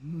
This 0.00 0.08
is 0.08 0.12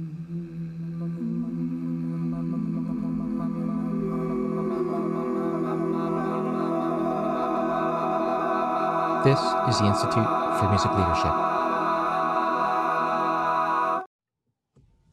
the 9.78 9.86
Institute 9.86 10.26
for 10.58 10.68
Music 10.68 10.90
Leadership. 10.92 11.32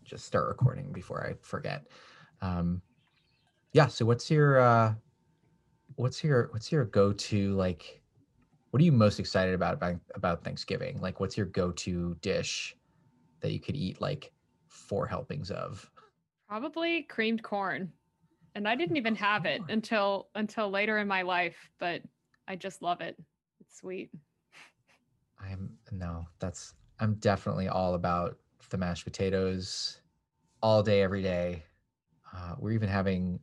Just 0.03 0.25
start 0.25 0.49
recording 0.49 0.91
before 0.91 1.25
I 1.25 1.35
forget. 1.41 1.87
Um, 2.41 2.81
yeah. 3.71 3.87
So, 3.87 4.05
what's 4.05 4.29
your 4.29 4.59
uh, 4.59 4.95
what's 5.95 6.21
your 6.25 6.49
what's 6.51 6.73
your 6.73 6.83
go 6.83 7.13
to 7.13 7.55
like? 7.55 8.01
What 8.71 8.81
are 8.81 8.83
you 8.83 8.91
most 8.91 9.21
excited 9.21 9.53
about 9.53 9.75
about 9.75 9.95
about 10.15 10.43
Thanksgiving? 10.43 10.99
Like, 10.99 11.21
what's 11.21 11.37
your 11.37 11.45
go 11.45 11.71
to 11.71 12.17
dish 12.19 12.75
that 13.39 13.53
you 13.53 13.61
could 13.61 13.77
eat 13.77 14.01
like 14.01 14.33
four 14.69 15.07
helpings 15.07 15.51
of? 15.51 15.89
Probably 16.47 17.03
creamed 17.03 17.43
corn. 17.43 17.91
And 18.55 18.67
I 18.67 18.75
didn't 18.75 18.97
even 18.97 19.15
have 19.15 19.45
it 19.45 19.61
until 19.69 20.29
until 20.33 20.69
later 20.69 20.97
in 20.97 21.07
my 21.07 21.21
life, 21.21 21.69
but 21.79 22.01
I 22.47 22.55
just 22.55 22.81
love 22.81 23.01
it. 23.01 23.15
It's 23.59 23.77
sweet. 23.77 24.09
I'm 25.39 25.77
no, 25.91 26.27
that's 26.39 26.73
I'm 26.99 27.15
definitely 27.15 27.67
all 27.67 27.93
about 27.93 28.37
the 28.69 28.77
mashed 28.77 29.03
potatoes 29.03 30.01
all 30.63 30.81
day, 30.81 31.01
every 31.01 31.21
day. 31.21 31.63
Uh, 32.35 32.55
we're 32.57 32.71
even 32.71 32.89
having 32.89 33.39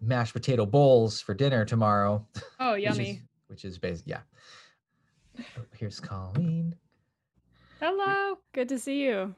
mashed 0.00 0.32
potato 0.32 0.64
bowls 0.64 1.20
for 1.20 1.34
dinner 1.34 1.64
tomorrow. 1.64 2.26
Oh, 2.58 2.72
which 2.72 2.84
yummy. 2.84 3.10
is, 3.10 3.18
which 3.48 3.64
is 3.64 3.78
basic. 3.78 4.06
Yeah. 4.06 4.20
Oh, 5.38 5.62
here's 5.78 6.00
Colleen. 6.00 6.74
Hello. 7.80 8.38
Good 8.52 8.68
to 8.70 8.78
see 8.78 9.02
you. 9.02 9.34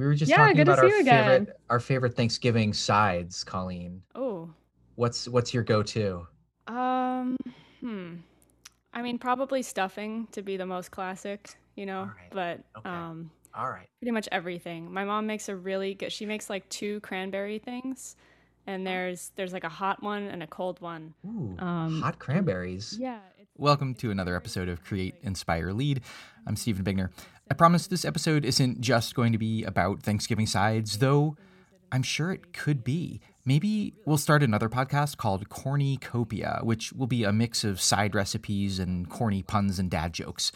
We 0.00 0.06
were 0.06 0.14
just 0.14 0.30
Yeah, 0.30 0.38
talking 0.38 0.56
good 0.56 0.64
to 0.64 0.72
about 0.72 0.78
see 0.86 0.86
our 0.86 0.96
you 0.96 1.00
again. 1.02 1.24
favorite 1.44 1.56
our 1.68 1.78
favorite 1.78 2.16
Thanksgiving 2.16 2.72
sides, 2.72 3.44
Colleen. 3.44 4.00
Oh, 4.14 4.48
What's 4.94 5.28
what's 5.28 5.52
your 5.52 5.62
go-to? 5.62 6.26
um, 6.68 7.36
hmm. 7.80 8.14
I 8.94 9.02
mean, 9.02 9.18
probably 9.18 9.60
stuffing 9.62 10.26
to 10.32 10.40
be 10.42 10.56
the 10.56 10.64
most 10.64 10.90
classic, 10.90 11.50
you 11.76 11.84
know, 11.84 12.00
Alright, 12.00 12.30
but 12.32 12.60
okay. 12.78 12.88
um, 12.88 13.30
All 13.54 13.68
right. 13.68 13.88
pretty 14.00 14.10
much 14.10 14.26
everything. 14.32 14.90
My 14.90 15.04
mom 15.04 15.26
makes 15.26 15.48
a 15.50 15.54
really 15.54 15.92
good. 15.94 16.10
She 16.12 16.24
makes 16.24 16.48
like 16.48 16.66
two 16.70 17.00
cranberry 17.00 17.58
things, 17.58 18.16
and 18.66 18.86
there's 18.86 19.32
there's 19.36 19.52
like 19.52 19.64
a 19.64 19.68
hot 19.68 20.02
one 20.02 20.22
and 20.28 20.42
a 20.42 20.46
cold 20.46 20.80
one. 20.80 21.12
Ooh, 21.26 21.56
Um, 21.58 22.00
hot 22.00 22.18
cranberries. 22.18 22.96
Yeah. 22.98 23.18
Welcome 23.58 23.94
to 23.96 24.10
another 24.10 24.34
episode 24.36 24.70
of 24.70 24.82
Create, 24.82 25.16
Inspire, 25.22 25.72
Lead. 25.72 26.00
I'm 26.46 26.56
Stephen 26.56 26.82
Bigner. 26.82 27.10
I 27.50 27.54
promise 27.54 27.88
this 27.88 28.04
episode 28.04 28.44
isn't 28.44 28.80
just 28.80 29.16
going 29.16 29.32
to 29.32 29.38
be 29.38 29.64
about 29.64 30.04
Thanksgiving 30.04 30.46
sides, 30.46 30.98
though 30.98 31.36
I'm 31.90 32.04
sure 32.04 32.30
it 32.30 32.52
could 32.52 32.84
be. 32.84 33.20
Maybe 33.44 33.92
we'll 34.04 34.18
start 34.18 34.44
another 34.44 34.68
podcast 34.68 35.16
called 35.16 35.48
Corny 35.48 35.98
Copia, 35.98 36.62
which 36.62 36.92
will 36.92 37.08
be 37.08 37.24
a 37.24 37.32
mix 37.32 37.64
of 37.64 37.80
side 37.80 38.14
recipes 38.14 38.78
and 38.78 39.10
corny 39.10 39.42
puns 39.42 39.80
and 39.80 39.90
dad 39.90 40.12
jokes. 40.12 40.52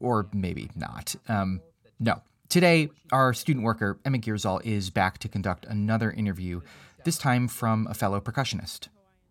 Or 0.00 0.28
maybe 0.32 0.70
not. 0.74 1.14
Um, 1.28 1.60
no. 2.00 2.22
Today, 2.48 2.88
our 3.12 3.32
student 3.32 3.64
worker, 3.64 4.00
Emma 4.04 4.18
Gierszal, 4.18 4.60
is 4.64 4.90
back 4.90 5.18
to 5.18 5.28
conduct 5.28 5.64
another 5.66 6.10
interview, 6.10 6.62
this 7.04 7.18
time 7.18 7.46
from 7.46 7.86
a 7.86 7.94
fellow 7.94 8.20
percussionist. 8.20 8.88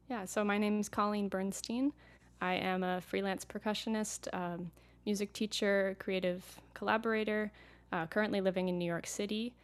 Yeah, 0.09 0.23
so 0.23 0.45
my 0.45 0.57
name 0.57 0.79
is 0.79 0.87
Colleen 0.87 1.27
Bernstein. 1.27 1.91
I 2.39 2.53
am 2.53 2.83
a 2.83 3.01
freelance 3.01 3.43
percussionist, 3.43 4.29
um, 4.31 4.71
music 5.09 5.33
teacher, 5.33 5.95
creative 5.97 6.61
collaborator, 6.75 7.51
uh, 7.91 8.05
currently 8.05 8.41
living 8.41 8.69
in 8.69 8.77
New 8.77 8.85
York 8.85 9.07
City. 9.07 9.55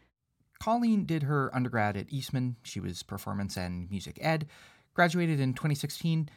Colleen 0.60 1.06
did 1.06 1.22
her 1.22 1.56
undergrad 1.56 1.96
at 1.96 2.12
Eastman. 2.12 2.56
She 2.64 2.80
was 2.80 3.04
performance 3.04 3.56
and 3.56 3.88
music 3.92 4.18
ed, 4.20 4.48
graduated 4.96 5.40
in 5.40 5.54
2016, 5.54 6.30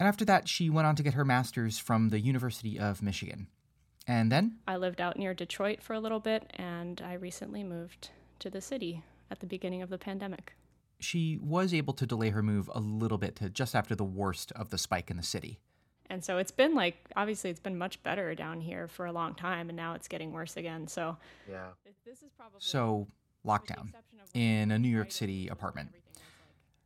and 0.00 0.08
after 0.08 0.24
that, 0.24 0.48
she 0.48 0.68
went 0.68 0.88
on 0.88 0.96
to 0.96 1.04
get 1.04 1.14
her 1.14 1.24
master's 1.24 1.78
from 1.78 2.08
the 2.08 2.18
University 2.18 2.76
of 2.76 3.02
Michigan. 3.02 3.46
And 4.04 4.32
then, 4.32 4.58
I 4.66 4.78
lived 4.78 5.00
out 5.00 5.16
near 5.16 5.32
Detroit 5.32 5.80
for 5.80 5.94
a 5.94 6.00
little 6.00 6.18
bit, 6.20 6.50
and 6.54 7.00
I 7.00 7.12
recently 7.14 7.62
moved 7.62 8.10
to 8.40 8.50
the 8.50 8.60
city 8.60 9.04
at 9.30 9.38
the 9.38 9.46
beginning 9.46 9.80
of 9.82 9.90
the 9.90 9.98
pandemic. 9.98 10.54
she 10.98 11.38
was 11.40 11.72
able 11.72 11.94
to 11.94 12.06
delay 12.06 12.30
her 12.30 12.42
move 12.42 12.68
a 12.74 12.80
little 12.80 13.18
bit 13.18 13.36
to 13.36 13.48
just 13.48 13.76
after 13.76 13.94
the 13.94 14.02
worst 14.22 14.50
of 14.52 14.70
the 14.70 14.78
spike 14.78 15.08
in 15.08 15.16
the 15.18 15.22
city. 15.22 15.60
And 16.08 16.24
so 16.24 16.38
it's 16.38 16.50
been 16.50 16.74
like, 16.74 16.96
obviously, 17.16 17.50
it's 17.50 17.60
been 17.60 17.76
much 17.78 18.02
better 18.02 18.34
down 18.34 18.60
here 18.60 18.86
for 18.88 19.06
a 19.06 19.12
long 19.12 19.34
time, 19.34 19.68
and 19.68 19.76
now 19.76 19.94
it's 19.94 20.08
getting 20.08 20.32
worse 20.32 20.56
again. 20.56 20.86
So 20.86 21.16
Yeah. 21.48 21.70
this 22.04 22.22
is 22.22 22.30
probably 22.36 22.60
So, 22.60 23.08
lockdown 23.44 23.92
in 24.34 24.70
a 24.70 24.78
New 24.78 24.88
York 24.88 25.10
City 25.12 25.48
apartment. 25.48 25.94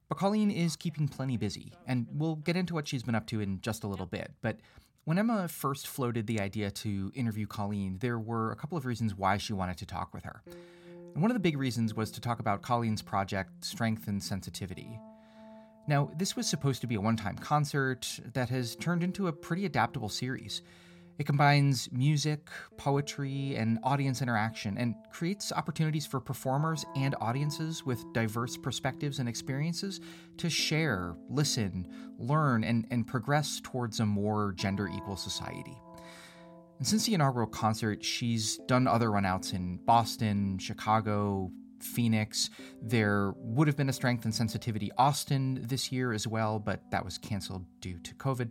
But 0.09 0.19
Colleen 0.19 0.50
is 0.50 0.75
keeping 0.76 1.06
plenty 1.09 1.36
busy, 1.36 1.72
and 1.86 2.06
we'll 2.12 2.36
get 2.36 2.56
into 2.56 2.75
what 2.75 2.88
she's 2.88 3.03
been 3.03 3.14
up 3.14 3.26
to 3.28 3.41
in 3.41 3.60
just 3.60 3.84
a 3.84 3.86
little 3.86 4.06
bit. 4.06 4.32
But 4.42 4.59
when 5.04 5.19
Emma 5.19 5.48
first 5.48 5.86
floated 5.86 6.26
the 6.26 6.41
idea 6.41 6.70
to 6.70 7.12
interview 7.14 7.47
Colleen, 7.47 7.98
there 8.00 8.19
were 8.19 8.50
a 8.50 8.56
couple 8.56 8.76
of 8.76 8.84
reasons 8.86 9.14
why 9.14 9.36
she 9.36 9.53
wanted 9.53 9.76
to 9.78 9.86
talk 9.86 10.12
with 10.12 10.25
her. 10.25 10.42
And 11.14 11.22
one 11.22 11.30
of 11.30 11.34
the 11.34 11.41
big 11.41 11.56
reasons 11.59 11.94
was 11.94 12.10
to 12.12 12.20
talk 12.20 12.41
about 12.41 12.62
Colleen's 12.62 13.03
project, 13.03 13.64
Strength 13.64 14.09
and 14.09 14.22
Sensitivity. 14.22 14.98
Now, 15.91 16.09
this 16.17 16.37
was 16.37 16.49
supposed 16.49 16.83
to 16.83 16.87
be 16.87 16.95
a 16.95 17.01
one 17.01 17.17
time 17.17 17.37
concert 17.37 18.21
that 18.33 18.49
has 18.49 18.77
turned 18.77 19.03
into 19.03 19.27
a 19.27 19.33
pretty 19.33 19.67
adaptable 19.67 20.09
series. 20.09 20.62
It 21.19 21.27
combines 21.27 21.89
music, 21.91 22.49
poetry, 22.77 23.56
and 23.56 23.81
audience 23.83 24.23
interaction 24.23 24.78
and 24.78 24.95
creates 25.11 25.51
opportunities 25.51 26.06
for 26.06 26.21
performers 26.21 26.87
and 26.95 27.17
audiences 27.21 27.84
with 27.84 28.05
diverse 28.12 28.56
perspectives 28.56 29.19
and 29.19 29.28
experiences 29.28 30.01
to 30.37 30.49
share, 30.49 31.17
listen, 31.28 31.89
learn, 32.19 32.62
and, 32.62 32.87
and 32.93 33.05
progress 33.05 33.61
towards 33.61 33.99
a 33.99 34.07
more 34.07 34.53
gender 34.53 34.87
equal 34.87 35.17
society. 35.17 35.77
And 36.78 36.87
since 36.87 37.05
the 37.05 37.15
inaugural 37.15 37.49
concert, 37.49 38.05
she's 38.05 38.59
done 38.69 38.87
other 38.87 39.09
runouts 39.09 39.55
in 39.55 39.78
Boston, 39.78 40.57
Chicago, 40.61 41.51
Phoenix. 41.82 42.50
There 42.82 43.32
would 43.36 43.68
have 43.68 43.76
been 43.76 43.88
a 43.88 43.92
Strength 43.92 44.24
and 44.24 44.34
Sensitivity 44.34 44.91
Austin 44.98 45.60
this 45.62 45.91
year 45.91 46.12
as 46.12 46.26
well, 46.26 46.58
but 46.58 46.91
that 46.91 47.04
was 47.04 47.18
canceled 47.18 47.64
due 47.80 47.98
to 47.98 48.14
COVID. 48.14 48.50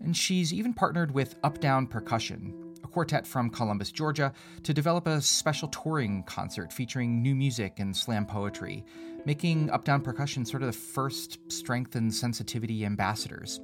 And 0.00 0.16
she's 0.16 0.52
even 0.52 0.72
partnered 0.72 1.12
with 1.12 1.36
Up 1.42 1.60
Down 1.60 1.86
Percussion, 1.86 2.74
a 2.82 2.88
quartet 2.88 3.26
from 3.26 3.50
Columbus, 3.50 3.92
Georgia, 3.92 4.32
to 4.62 4.72
develop 4.72 5.06
a 5.06 5.20
special 5.20 5.68
touring 5.68 6.22
concert 6.24 6.72
featuring 6.72 7.20
new 7.20 7.34
music 7.34 7.78
and 7.78 7.94
slam 7.94 8.24
poetry, 8.24 8.84
making 9.26 9.70
Up 9.70 9.84
Down 9.84 10.00
Percussion 10.00 10.46
sort 10.46 10.62
of 10.62 10.68
the 10.68 10.78
first 10.78 11.38
Strength 11.52 11.96
and 11.96 12.14
Sensitivity 12.14 12.86
ambassadors. 12.86 13.60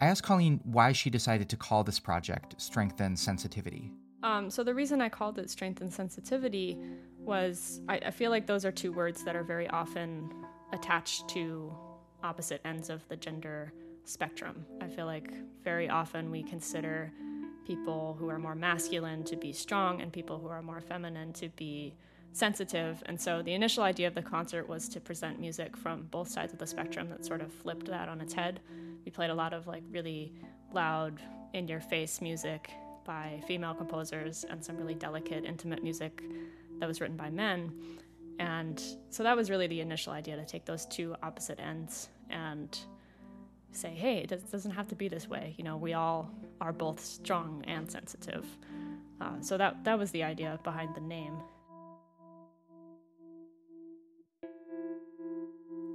I 0.00 0.06
asked 0.06 0.22
Colleen 0.22 0.60
why 0.64 0.92
she 0.92 1.08
decided 1.08 1.48
to 1.48 1.56
call 1.56 1.84
this 1.84 2.00
project 2.00 2.60
Strength 2.60 3.00
and 3.00 3.18
Sensitivity. 3.18 3.90
Um, 4.24 4.48
so 4.48 4.64
the 4.64 4.72
reason 4.72 5.02
I 5.02 5.10
called 5.10 5.38
it 5.38 5.50
strength 5.50 5.82
and 5.82 5.92
sensitivity 5.92 6.78
was 7.18 7.82
I, 7.90 7.98
I 8.06 8.10
feel 8.10 8.30
like 8.30 8.46
those 8.46 8.64
are 8.64 8.72
two 8.72 8.90
words 8.90 9.22
that 9.24 9.36
are 9.36 9.44
very 9.44 9.68
often 9.68 10.32
attached 10.72 11.28
to 11.28 11.70
opposite 12.22 12.62
ends 12.64 12.88
of 12.88 13.06
the 13.08 13.16
gender 13.16 13.74
spectrum. 14.04 14.64
I 14.80 14.88
feel 14.88 15.04
like 15.04 15.34
very 15.62 15.90
often 15.90 16.30
we 16.30 16.42
consider 16.42 17.12
people 17.66 18.16
who 18.18 18.30
are 18.30 18.38
more 18.38 18.54
masculine 18.54 19.24
to 19.24 19.36
be 19.36 19.52
strong 19.52 20.00
and 20.00 20.10
people 20.10 20.38
who 20.38 20.48
are 20.48 20.62
more 20.62 20.80
feminine 20.80 21.34
to 21.34 21.50
be 21.50 21.94
sensitive. 22.32 23.02
And 23.04 23.20
so 23.20 23.42
the 23.42 23.52
initial 23.52 23.82
idea 23.82 24.08
of 24.08 24.14
the 24.14 24.22
concert 24.22 24.66
was 24.66 24.88
to 24.88 25.00
present 25.00 25.38
music 25.38 25.76
from 25.76 26.04
both 26.10 26.28
sides 26.28 26.54
of 26.54 26.58
the 26.58 26.66
spectrum 26.66 27.10
that 27.10 27.26
sort 27.26 27.42
of 27.42 27.52
flipped 27.52 27.88
that 27.88 28.08
on 28.08 28.22
its 28.22 28.32
head. 28.32 28.60
We 29.04 29.10
played 29.10 29.28
a 29.28 29.34
lot 29.34 29.52
of 29.52 29.66
like 29.66 29.82
really 29.90 30.32
loud, 30.72 31.20
in 31.54 31.68
your 31.68 31.80
face 31.80 32.20
music 32.20 32.70
by 33.04 33.42
female 33.46 33.74
composers 33.74 34.44
and 34.48 34.64
some 34.64 34.76
really 34.76 34.94
delicate, 34.94 35.44
intimate 35.44 35.82
music 35.82 36.22
that 36.78 36.86
was 36.86 37.00
written 37.00 37.16
by 37.16 37.30
men. 37.30 37.72
And 38.38 38.82
so 39.10 39.22
that 39.22 39.36
was 39.36 39.50
really 39.50 39.66
the 39.66 39.80
initial 39.80 40.12
idea 40.12 40.36
to 40.36 40.44
take 40.44 40.64
those 40.64 40.86
two 40.86 41.14
opposite 41.22 41.60
ends 41.60 42.08
and 42.30 42.76
say, 43.72 43.90
hey, 43.90 44.18
it 44.18 44.28
does- 44.28 44.42
doesn't 44.42 44.72
have 44.72 44.88
to 44.88 44.94
be 44.94 45.08
this 45.08 45.28
way. 45.28 45.54
You 45.56 45.64
know, 45.64 45.76
we 45.76 45.94
all 45.94 46.30
are 46.60 46.72
both 46.72 47.00
strong 47.00 47.64
and 47.66 47.90
sensitive. 47.90 48.46
Uh, 49.20 49.40
so 49.40 49.56
that, 49.56 49.84
that 49.84 49.98
was 49.98 50.10
the 50.10 50.22
idea 50.22 50.58
behind 50.64 50.94
the 50.94 51.00
name. 51.00 51.36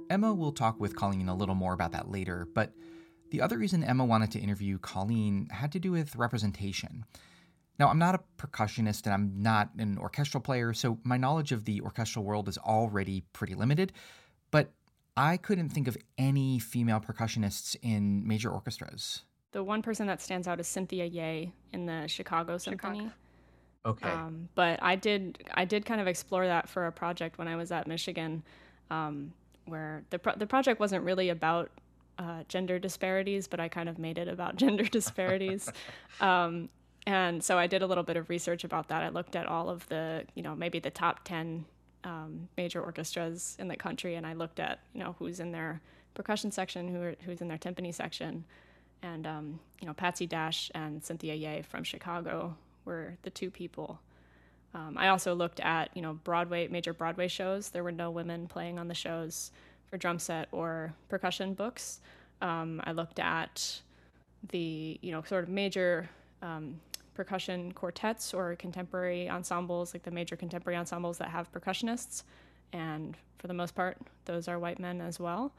Emma 0.08 0.34
will 0.34 0.52
talk 0.52 0.80
with 0.80 0.96
Colleen 0.96 1.28
a 1.28 1.34
little 1.34 1.54
more 1.54 1.72
about 1.72 1.92
that 1.92 2.10
later, 2.10 2.48
but 2.52 2.72
the 3.30 3.40
other 3.40 3.58
reason 3.58 3.84
Emma 3.84 4.04
wanted 4.04 4.30
to 4.32 4.38
interview 4.38 4.78
Colleen 4.78 5.48
had 5.50 5.72
to 5.72 5.78
do 5.78 5.92
with 5.92 6.16
representation. 6.16 7.04
Now, 7.78 7.88
I'm 7.88 7.98
not 7.98 8.14
a 8.14 8.20
percussionist 8.36 9.04
and 9.06 9.14
I'm 9.14 9.32
not 9.42 9.70
an 9.78 9.96
orchestral 9.98 10.42
player, 10.42 10.74
so 10.74 10.98
my 11.02 11.16
knowledge 11.16 11.50
of 11.50 11.64
the 11.64 11.80
orchestral 11.80 12.24
world 12.24 12.48
is 12.48 12.58
already 12.58 13.24
pretty 13.32 13.54
limited, 13.54 13.92
but 14.50 14.72
I 15.16 15.36
couldn't 15.38 15.70
think 15.70 15.88
of 15.88 15.96
any 16.18 16.58
female 16.58 17.00
percussionists 17.00 17.76
in 17.82 18.26
major 18.26 18.50
orchestras. 18.50 19.22
The 19.52 19.64
one 19.64 19.82
person 19.82 20.06
that 20.06 20.20
stands 20.20 20.46
out 20.46 20.60
is 20.60 20.68
Cynthia 20.68 21.06
Yeh 21.06 21.46
in 21.72 21.86
the 21.86 22.06
Chicago 22.06 22.58
Symphony. 22.58 23.10
Okay. 23.84 24.08
Um, 24.08 24.48
but 24.54 24.78
I 24.82 24.94
did 24.94 25.42
I 25.54 25.64
did 25.64 25.86
kind 25.86 26.00
of 26.00 26.06
explore 26.06 26.46
that 26.46 26.68
for 26.68 26.86
a 26.86 26.92
project 26.92 27.38
when 27.38 27.48
I 27.48 27.56
was 27.56 27.72
at 27.72 27.86
Michigan, 27.86 28.42
um, 28.90 29.32
where 29.64 30.04
the 30.10 30.18
pro- 30.18 30.36
the 30.36 30.46
project 30.46 30.80
wasn't 30.80 31.02
really 31.02 31.30
about 31.30 31.70
uh, 32.20 32.44
gender 32.48 32.78
disparities, 32.78 33.48
but 33.48 33.58
I 33.60 33.68
kind 33.68 33.88
of 33.88 33.98
made 33.98 34.18
it 34.18 34.28
about 34.28 34.56
gender 34.62 34.84
disparities. 34.84 35.70
um, 36.20 36.68
and 37.06 37.42
so 37.42 37.58
I 37.58 37.66
did 37.66 37.82
a 37.82 37.86
little 37.86 38.04
bit 38.04 38.18
of 38.18 38.28
research 38.28 38.62
about 38.62 38.88
that. 38.88 39.02
I 39.02 39.08
looked 39.08 39.34
at 39.34 39.46
all 39.46 39.70
of 39.70 39.88
the, 39.88 40.24
you 40.34 40.42
know, 40.42 40.54
maybe 40.54 40.78
the 40.78 40.90
top 40.90 41.20
10 41.24 41.64
um, 42.04 42.48
major 42.58 42.82
orchestras 42.82 43.56
in 43.58 43.68
the 43.68 43.76
country, 43.76 44.16
and 44.16 44.26
I 44.26 44.34
looked 44.34 44.60
at, 44.60 44.80
you 44.92 45.02
know, 45.02 45.16
who's 45.18 45.40
in 45.40 45.50
their 45.50 45.80
percussion 46.12 46.50
section, 46.52 46.88
who 46.88 47.00
are, 47.00 47.14
who's 47.24 47.40
in 47.40 47.48
their 47.48 47.56
timpani 47.56 47.94
section. 47.94 48.44
And, 49.02 49.26
um, 49.26 49.60
you 49.80 49.86
know, 49.86 49.94
Patsy 49.94 50.26
Dash 50.26 50.70
and 50.74 51.02
Cynthia 51.02 51.34
Yeh 51.34 51.62
from 51.62 51.84
Chicago 51.84 52.54
were 52.84 53.16
the 53.22 53.30
two 53.30 53.50
people. 53.50 53.98
Um, 54.74 54.96
I 54.98 55.08
also 55.08 55.34
looked 55.34 55.60
at, 55.60 55.88
you 55.94 56.02
know, 56.02 56.12
Broadway, 56.12 56.68
major 56.68 56.92
Broadway 56.92 57.28
shows. 57.28 57.70
There 57.70 57.82
were 57.82 57.92
no 57.92 58.10
women 58.10 58.46
playing 58.46 58.78
on 58.78 58.88
the 58.88 58.94
shows 58.94 59.52
for 59.90 59.98
drum 59.98 60.18
set 60.18 60.48
or 60.52 60.94
percussion 61.08 61.52
books. 61.54 62.00
Um, 62.40 62.80
I 62.84 62.92
looked 62.92 63.18
at 63.18 63.80
the 64.50 64.98
you 65.02 65.12
know 65.12 65.22
sort 65.22 65.44
of 65.44 65.50
major 65.50 66.08
um, 66.42 66.80
percussion 67.14 67.72
quartets 67.72 68.32
or 68.32 68.56
contemporary 68.56 69.28
ensembles, 69.28 69.92
like 69.92 70.04
the 70.04 70.10
major 70.10 70.36
contemporary 70.36 70.78
ensembles 70.78 71.18
that 71.18 71.28
have 71.28 71.52
percussionists, 71.52 72.22
and 72.72 73.16
for 73.38 73.48
the 73.48 73.54
most 73.54 73.74
part, 73.74 73.98
those 74.24 74.48
are 74.48 74.58
white 74.58 74.78
men 74.78 75.00
as 75.00 75.20
well. 75.20 75.52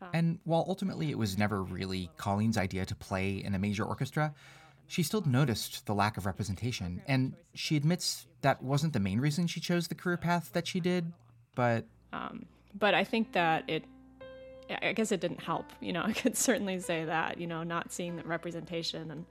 Um, 0.00 0.08
and 0.12 0.38
while 0.44 0.64
ultimately 0.66 1.10
it 1.10 1.18
was 1.18 1.36
never 1.36 1.62
really 1.62 2.10
Colleen's 2.16 2.56
idea 2.56 2.86
to 2.86 2.94
play 2.94 3.36
in 3.36 3.54
a 3.54 3.58
major 3.58 3.84
orchestra, 3.84 4.34
she 4.86 5.02
still 5.02 5.22
noticed 5.22 5.86
the 5.86 5.94
lack 5.94 6.16
of 6.16 6.26
representation, 6.26 7.02
and 7.06 7.34
she 7.54 7.76
admits 7.76 8.26
that 8.42 8.62
wasn't 8.62 8.92
the 8.92 9.00
main 9.00 9.20
reason 9.20 9.46
she 9.46 9.60
chose 9.60 9.88
the 9.88 9.94
career 9.94 10.16
path 10.16 10.50
that 10.52 10.66
she 10.66 10.80
did, 10.80 11.12
but. 11.54 11.84
Um, 12.12 12.46
but 12.78 12.94
I 12.94 13.04
think 13.04 13.32
that 13.32 13.64
it, 13.68 13.84
I 14.82 14.92
guess 14.92 15.12
it 15.12 15.20
didn't 15.20 15.42
help. 15.42 15.66
You 15.80 15.92
know, 15.92 16.02
I 16.06 16.12
could 16.12 16.36
certainly 16.36 16.78
say 16.80 17.04
that. 17.04 17.38
You 17.38 17.46
know, 17.46 17.62
not 17.62 17.92
seeing 17.92 18.16
the 18.16 18.22
representation, 18.24 19.10
and 19.10 19.26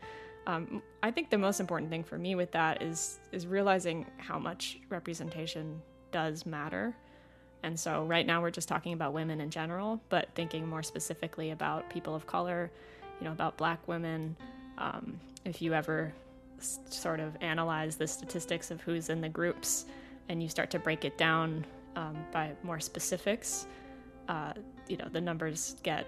um, 0.47 0.81
I 1.01 1.11
think 1.11 1.29
the 1.29 1.37
most 1.37 1.59
important 1.59 1.89
thing 1.89 2.03
for 2.03 2.17
me 2.17 2.35
with 2.35 2.51
that 2.51 2.81
is 2.81 3.19
is 3.31 3.47
realizing 3.47 4.05
how 4.17 4.39
much 4.39 4.79
representation 4.89 5.81
does 6.11 6.45
matter. 6.45 6.95
And 7.63 7.79
so 7.79 8.03
right 8.03 8.25
now 8.25 8.41
we're 8.41 8.51
just 8.51 8.67
talking 8.67 8.91
about 8.91 9.13
women 9.13 9.39
in 9.39 9.49
general, 9.49 10.01
but 10.09 10.27
thinking 10.35 10.67
more 10.67 10.83
specifically 10.83 11.51
about 11.51 11.89
people 11.89 12.13
of 12.13 12.27
color, 12.27 12.69
you 13.19 13.25
know, 13.25 13.31
about 13.31 13.57
Black 13.57 13.87
women. 13.87 14.35
Um, 14.77 15.17
if 15.45 15.61
you 15.61 15.73
ever 15.73 16.13
s- 16.59 16.79
sort 16.89 17.21
of 17.21 17.37
analyze 17.39 17.95
the 17.95 18.05
statistics 18.05 18.69
of 18.69 18.81
who's 18.81 19.09
in 19.09 19.21
the 19.21 19.29
groups, 19.29 19.85
and 20.27 20.43
you 20.43 20.49
start 20.49 20.71
to 20.71 20.79
break 20.79 21.05
it 21.05 21.17
down 21.17 21.65
um, 21.95 22.17
by 22.31 22.53
more 22.63 22.79
specifics, 22.79 23.67
uh, 24.27 24.53
you 24.87 24.97
know, 24.97 25.07
the 25.11 25.21
numbers 25.21 25.75
get 25.83 26.07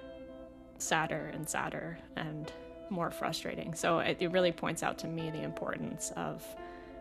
sadder 0.77 1.31
and 1.33 1.47
sadder 1.47 1.97
and 2.15 2.51
more 2.89 3.11
frustrating. 3.11 3.73
So 3.73 3.99
it, 3.99 4.17
it 4.19 4.31
really 4.31 4.51
points 4.51 4.83
out 4.83 4.97
to 4.99 5.07
me 5.07 5.29
the 5.31 5.43
importance 5.43 6.11
of 6.15 6.43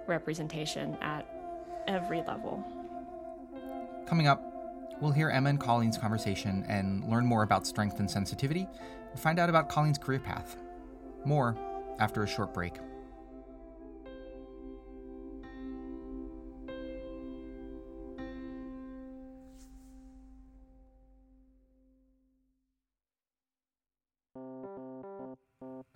representation 0.07 0.97
at 1.01 1.27
every 1.87 2.23
level. 2.23 2.65
Coming 4.07 4.27
up, 4.27 4.43
we'll 5.01 5.13
hear 5.13 5.31
Emma 5.31 5.51
and 5.51 5.61
Colleen's 5.61 5.99
conversation 5.99 6.65
and 6.69 7.05
learn 7.11 7.27
more 7.27 7.43
about 7.43 7.67
strength 7.67 7.99
and 7.99 8.11
sensitivity 8.11 8.67
and 9.11 9.21
find 9.21 9.39
out 9.39 9.49
about 9.49 9.69
Colleen's 9.69 9.99
career 9.99 10.21
path. 10.21 10.57
More 11.25 11.57
after 11.99 12.23
a 12.23 12.27
short 12.27 12.53
break. 12.53 12.75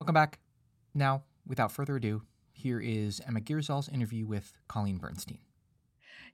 Welcome 0.00 0.14
back. 0.14 0.38
Now, 0.92 1.22
without 1.50 1.72
further 1.72 1.96
ado, 1.96 2.22
here 2.52 2.80
is 2.80 3.20
Emma 3.26 3.40
Gierszal's 3.40 3.88
interview 3.88 4.24
with 4.24 4.54
Colleen 4.68 4.98
Bernstein. 4.98 5.40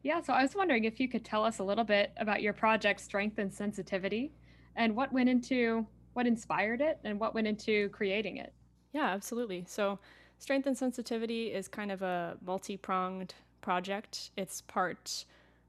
Yeah, 0.03 0.21
so 0.21 0.35
I 0.35 0.43
was 0.43 0.55
wondering 0.55 0.85
if 0.85 1.01
you 1.01 1.09
could 1.09 1.25
tell 1.25 1.43
us 1.43 1.59
a 1.59 1.65
little 1.65 1.83
bit 1.83 2.13
about 2.19 2.43
your 2.43 2.53
project 2.53 3.01
Strength 3.01 3.39
and 3.39 3.53
Sensitivity 3.53 4.31
and 4.77 4.95
what 4.95 5.13
went 5.13 5.31
into 5.31 5.87
what 6.13 6.27
inspired 6.27 6.83
it 6.83 6.99
and 7.03 7.19
what 7.19 7.35
went 7.35 7.47
into 7.47 7.89
creating 7.89 8.37
it. 8.37 8.53
Yeah, 8.93 9.07
absolutely. 9.07 9.65
So, 9.67 9.99
Strength 10.39 10.67
and 10.67 10.77
Sensitivity 10.77 11.47
is 11.47 11.67
kind 11.67 11.91
of 11.91 12.03
a 12.03 12.37
multi 12.45 12.77
pronged 12.77 13.35
project. 13.63 14.31
It's 14.37 14.61
part 14.61 15.25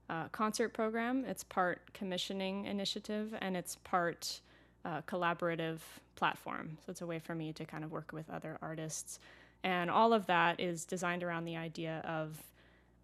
uh, 0.09 0.27
concert 0.29 0.73
program, 0.73 1.23
it's 1.25 1.45
part 1.45 1.93
commissioning 1.93 2.65
initiative, 2.65 3.33
and 3.41 3.55
it's 3.55 3.77
part 3.77 4.41
collaborative 4.85 5.79
platform. 6.15 6.77
So, 6.85 6.91
it's 6.91 7.01
a 7.01 7.05
way 7.05 7.19
for 7.19 7.35
me 7.35 7.53
to 7.53 7.65
kind 7.65 7.83
of 7.83 7.91
work 7.91 8.11
with 8.13 8.29
other 8.29 8.57
artists. 8.61 9.19
And 9.63 9.89
all 9.89 10.13
of 10.13 10.25
that 10.27 10.59
is 10.59 10.85
designed 10.85 11.23
around 11.23 11.45
the 11.45 11.57
idea 11.57 12.01
of 12.05 12.41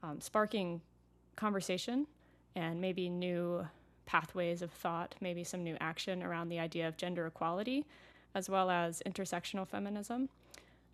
um, 0.04 0.22
sparking 0.22 0.82
conversation 1.36 2.08
and 2.56 2.80
maybe 2.80 3.10
new 3.10 3.68
pathways 4.06 4.62
of 4.62 4.72
thought, 4.72 5.16
maybe 5.22 5.44
some 5.44 5.64
new 5.64 5.76
action 5.80 6.22
around 6.24 6.50
the 6.50 6.60
idea 6.60 6.88
of 6.88 6.98
gender 6.98 7.26
equality, 7.26 7.86
as 8.36 8.50
well 8.50 8.70
as 8.70 9.02
intersectional 9.06 9.68
feminism. 9.68 10.30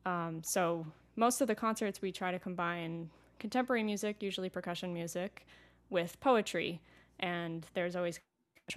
Um, 0.05 0.41
so, 0.43 0.85
most 1.15 1.41
of 1.41 1.47
the 1.47 1.55
concerts 1.55 2.01
we 2.01 2.11
try 2.11 2.31
to 2.31 2.39
combine 2.39 3.09
contemporary 3.39 3.83
music, 3.83 4.21
usually 4.21 4.49
percussion 4.49 4.93
music, 4.93 5.45
with 5.89 6.19
poetry, 6.19 6.79
and 7.19 7.65
there's 7.73 7.95
always 7.95 8.19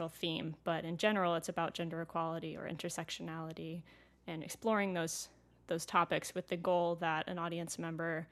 theme, 0.08 0.54
but 0.64 0.84
in 0.84 0.96
general, 0.96 1.34
it's 1.34 1.48
about 1.48 1.74
gender 1.74 2.00
equality 2.02 2.56
or 2.56 2.68
intersectionality 2.68 3.82
and 4.26 4.42
exploring 4.42 4.92
those 4.92 5.28
those 5.68 5.86
topics 5.86 6.34
with 6.34 6.48
the 6.48 6.56
goal 6.56 6.96
that 6.96 7.28
an 7.28 7.38
audience 7.38 7.78
member 7.78 8.26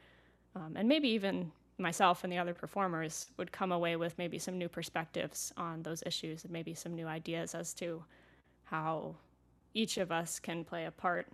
um, 0.56 0.74
and 0.76 0.88
maybe 0.88 1.08
even 1.08 1.50
myself 1.78 2.24
and 2.24 2.32
the 2.32 2.38
other 2.38 2.52
performers 2.52 3.30
would 3.36 3.50
come 3.50 3.72
away 3.72 3.96
with 3.96 4.18
maybe 4.18 4.38
some 4.38 4.58
new 4.58 4.68
perspectives 4.68 5.52
on 5.56 5.82
those 5.82 6.02
issues 6.04 6.44
and 6.44 6.52
maybe 6.52 6.74
some 6.74 6.94
new 6.94 7.06
ideas 7.06 7.54
as 7.54 7.72
to 7.72 8.04
how 8.64 9.14
each 9.72 9.96
of 9.96 10.12
us 10.12 10.38
can 10.38 10.64
play 10.64 10.84
a 10.84 10.90
part 10.90 11.26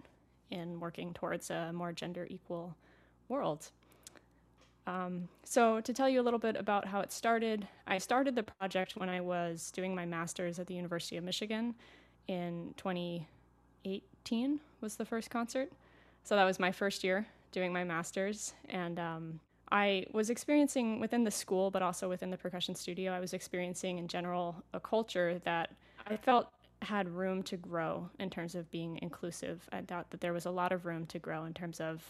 in 0.50 0.78
working 0.78 1.12
towards 1.12 1.50
a 1.50 1.72
more 1.72 1.92
gender 1.92 2.26
equal 2.30 2.76
world. 3.28 3.70
Um, 4.86 5.28
so, 5.42 5.80
to 5.80 5.92
tell 5.92 6.08
you 6.08 6.20
a 6.20 6.24
little 6.24 6.38
bit 6.38 6.56
about 6.56 6.86
how 6.86 7.00
it 7.00 7.10
started, 7.10 7.66
I 7.86 7.98
started 7.98 8.36
the 8.36 8.44
project 8.44 8.96
when 8.96 9.08
I 9.08 9.20
was 9.20 9.72
doing 9.72 9.94
my 9.94 10.06
master's 10.06 10.58
at 10.58 10.66
the 10.68 10.74
University 10.74 11.16
of 11.16 11.24
Michigan 11.24 11.74
in 12.28 12.74
2018 12.76 14.60
was 14.80 14.96
the 14.96 15.04
first 15.04 15.30
concert. 15.30 15.72
So 16.24 16.34
that 16.36 16.44
was 16.44 16.58
my 16.58 16.72
first 16.72 17.04
year 17.04 17.26
doing 17.52 17.72
my 17.72 17.84
master's, 17.84 18.52
and 18.68 18.98
um, 18.98 19.40
I 19.70 20.06
was 20.12 20.28
experiencing 20.28 21.00
within 21.00 21.24
the 21.24 21.30
school, 21.30 21.70
but 21.70 21.82
also 21.82 22.08
within 22.08 22.30
the 22.30 22.36
percussion 22.36 22.74
studio, 22.74 23.12
I 23.12 23.20
was 23.20 23.32
experiencing 23.32 23.98
in 23.98 24.08
general 24.08 24.62
a 24.74 24.80
culture 24.80 25.40
that 25.44 25.70
I 26.06 26.16
felt 26.16 26.48
had 26.82 27.08
room 27.08 27.42
to 27.44 27.56
grow 27.56 28.10
in 28.18 28.28
terms 28.28 28.54
of 28.54 28.70
being 28.70 28.98
inclusive. 29.02 29.68
I 29.72 29.80
thought 29.80 30.10
that 30.10 30.20
there 30.20 30.32
was 30.32 30.46
a 30.46 30.50
lot 30.50 30.72
of 30.72 30.84
room 30.84 31.06
to 31.06 31.18
grow 31.18 31.44
in 31.44 31.54
terms 31.54 31.80
of 31.80 32.04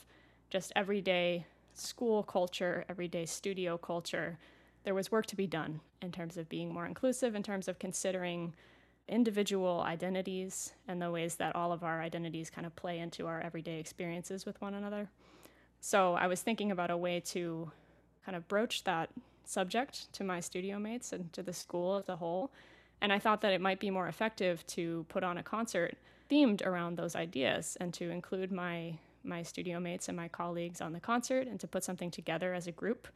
just 0.50 0.72
everyday 0.74 1.46
school 1.78 2.22
culture, 2.22 2.84
everyday 2.88 3.26
studio 3.26 3.76
culture. 3.76 4.38
There 4.84 4.94
was 4.94 5.10
work 5.10 5.26
to 5.26 5.36
be 5.36 5.46
done 5.46 5.80
in 6.00 6.12
terms 6.12 6.36
of 6.36 6.48
being 6.48 6.72
more 6.72 6.86
inclusive, 6.86 7.34
in 7.34 7.42
terms 7.42 7.68
of 7.68 7.78
considering 7.78 8.54
individual 9.08 9.80
identities 9.80 10.72
and 10.88 11.00
the 11.00 11.10
ways 11.10 11.36
that 11.36 11.54
all 11.54 11.72
of 11.72 11.84
our 11.84 12.00
identities 12.00 12.50
kind 12.50 12.66
of 12.66 12.74
play 12.74 12.98
into 12.98 13.26
our 13.26 13.40
everyday 13.40 13.78
experiences 13.78 14.44
with 14.44 14.60
one 14.60 14.74
another. 14.74 15.08
So 15.80 16.14
I 16.14 16.26
was 16.26 16.42
thinking 16.42 16.72
about 16.72 16.90
a 16.90 16.96
way 16.96 17.20
to 17.26 17.70
kind 18.24 18.36
of 18.36 18.48
broach 18.48 18.84
that 18.84 19.10
subject 19.44 20.12
to 20.14 20.24
my 20.24 20.40
studio 20.40 20.78
mates 20.78 21.12
and 21.12 21.32
to 21.32 21.42
the 21.42 21.52
school 21.52 21.96
as 21.96 22.08
a 22.08 22.16
whole. 22.16 22.50
And 23.00 23.12
I 23.12 23.18
thought 23.18 23.42
that 23.42 23.52
it 23.52 23.60
might 23.60 23.78
be 23.78 23.90
more 23.90 24.08
effective 24.08 24.66
to 24.68 25.06
put 25.08 25.22
on 25.22 25.38
a 25.38 25.42
concert 25.42 25.96
themed 26.28 26.66
around 26.66 26.96
those 26.96 27.14
ideas 27.14 27.76
and 27.80 27.94
to 27.94 28.10
include 28.10 28.50
my 28.50 28.98
my 29.26 29.42
studio 29.42 29.80
mates 29.80 30.08
and 30.08 30.16
my 30.16 30.28
colleagues 30.28 30.80
on 30.80 30.92
the 30.92 31.00
concert 31.00 31.46
and 31.46 31.60
to 31.60 31.66
put 31.66 31.84
something 31.84 32.10
together 32.10 32.54
as 32.54 32.66
a 32.66 32.72
group 32.72 33.08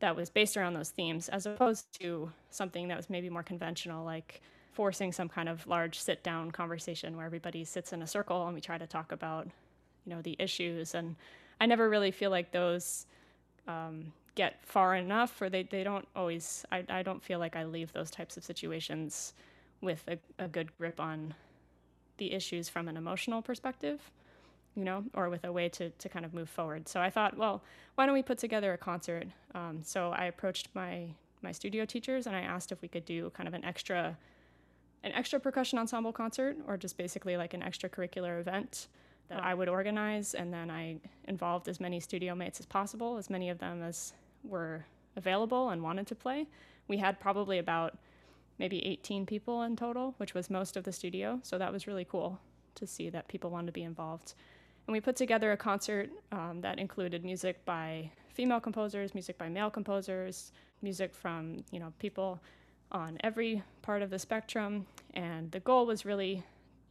that 0.00 0.14
was 0.14 0.30
based 0.30 0.56
around 0.56 0.74
those 0.74 0.90
themes 0.90 1.28
as 1.28 1.46
opposed 1.46 1.86
to 2.00 2.30
something 2.50 2.88
that 2.88 2.96
was 2.96 3.10
maybe 3.10 3.28
more 3.28 3.42
conventional 3.42 4.04
like 4.04 4.40
forcing 4.72 5.10
some 5.12 5.28
kind 5.28 5.48
of 5.48 5.66
large 5.66 5.98
sit 5.98 6.22
down 6.22 6.50
conversation 6.50 7.16
where 7.16 7.26
everybody 7.26 7.64
sits 7.64 7.92
in 7.92 8.02
a 8.02 8.06
circle 8.06 8.46
and 8.46 8.54
we 8.54 8.60
try 8.60 8.78
to 8.78 8.86
talk 8.86 9.10
about 9.10 9.48
you 10.04 10.14
know 10.14 10.22
the 10.22 10.36
issues. 10.38 10.94
And 10.94 11.16
i 11.60 11.66
never 11.66 11.88
really 11.88 12.10
feel 12.10 12.30
like 12.30 12.52
those 12.52 13.06
um, 13.66 14.12
get 14.34 14.64
far 14.64 14.94
enough 14.94 15.42
or 15.42 15.50
they, 15.50 15.64
they 15.64 15.82
don't 15.82 16.06
always 16.14 16.64
I, 16.70 16.84
I 16.88 17.02
don't 17.02 17.22
feel 17.22 17.40
like 17.40 17.56
i 17.56 17.64
leave 17.64 17.92
those 17.92 18.10
types 18.10 18.36
of 18.36 18.44
situations 18.44 19.34
with 19.80 20.04
a, 20.06 20.18
a 20.42 20.46
good 20.46 20.76
grip 20.78 21.00
on 21.00 21.34
the 22.18 22.32
issues 22.32 22.68
from 22.68 22.86
an 22.86 22.96
emotional 22.96 23.42
perspective 23.42 24.00
you 24.78 24.84
know, 24.84 25.04
or 25.14 25.28
with 25.28 25.44
a 25.44 25.50
way 25.50 25.68
to, 25.68 25.90
to 25.90 26.08
kind 26.08 26.24
of 26.24 26.32
move 26.32 26.48
forward. 26.48 26.88
So 26.88 27.00
I 27.00 27.10
thought, 27.10 27.36
well, 27.36 27.62
why 27.96 28.06
don't 28.06 28.14
we 28.14 28.22
put 28.22 28.38
together 28.38 28.72
a 28.72 28.78
concert? 28.78 29.26
Um, 29.56 29.80
so 29.82 30.12
I 30.12 30.26
approached 30.26 30.68
my 30.74 31.08
my 31.40 31.52
studio 31.52 31.84
teachers 31.84 32.26
and 32.26 32.34
I 32.34 32.40
asked 32.40 32.72
if 32.72 32.82
we 32.82 32.88
could 32.88 33.04
do 33.04 33.30
kind 33.30 33.46
of 33.46 33.54
an 33.54 33.64
extra 33.64 34.16
an 35.04 35.12
extra 35.12 35.38
percussion 35.38 35.78
ensemble 35.78 36.12
concert 36.12 36.56
or 36.66 36.76
just 36.76 36.96
basically 36.96 37.36
like 37.36 37.54
an 37.54 37.60
extracurricular 37.60 38.40
event 38.40 38.88
that 39.28 39.42
I 39.42 39.54
would 39.54 39.68
organize 39.68 40.34
and 40.34 40.52
then 40.52 40.70
I 40.70 40.96
involved 41.28 41.68
as 41.68 41.78
many 41.78 42.00
studio 42.00 42.34
mates 42.34 42.58
as 42.58 42.66
possible, 42.66 43.16
as 43.16 43.30
many 43.30 43.50
of 43.50 43.58
them 43.58 43.82
as 43.82 44.14
were 44.42 44.84
available 45.16 45.70
and 45.70 45.82
wanted 45.82 46.06
to 46.08 46.14
play. 46.14 46.46
We 46.88 46.96
had 46.96 47.20
probably 47.20 47.58
about 47.58 47.96
maybe 48.58 48.84
18 48.84 49.26
people 49.26 49.62
in 49.62 49.76
total, 49.76 50.14
which 50.16 50.34
was 50.34 50.50
most 50.50 50.76
of 50.76 50.82
the 50.82 50.92
studio, 50.92 51.38
so 51.42 51.58
that 51.58 51.72
was 51.72 51.86
really 51.86 52.04
cool 52.04 52.40
to 52.74 52.86
see 52.86 53.10
that 53.10 53.28
people 53.28 53.50
wanted 53.50 53.66
to 53.66 53.72
be 53.72 53.82
involved. 53.82 54.34
And 54.88 54.94
we 54.94 55.02
put 55.02 55.16
together 55.16 55.52
a 55.52 55.56
concert 55.56 56.08
um, 56.32 56.62
that 56.62 56.78
included 56.78 57.22
music 57.22 57.62
by 57.66 58.10
female 58.32 58.58
composers, 58.58 59.12
music 59.12 59.36
by 59.36 59.50
male 59.50 59.68
composers, 59.68 60.50
music 60.80 61.14
from 61.14 61.62
you 61.70 61.78
know 61.78 61.92
people 61.98 62.40
on 62.90 63.18
every 63.22 63.62
part 63.82 64.00
of 64.00 64.08
the 64.08 64.18
spectrum. 64.18 64.86
And 65.12 65.52
the 65.52 65.60
goal 65.60 65.84
was 65.84 66.06
really, 66.06 66.42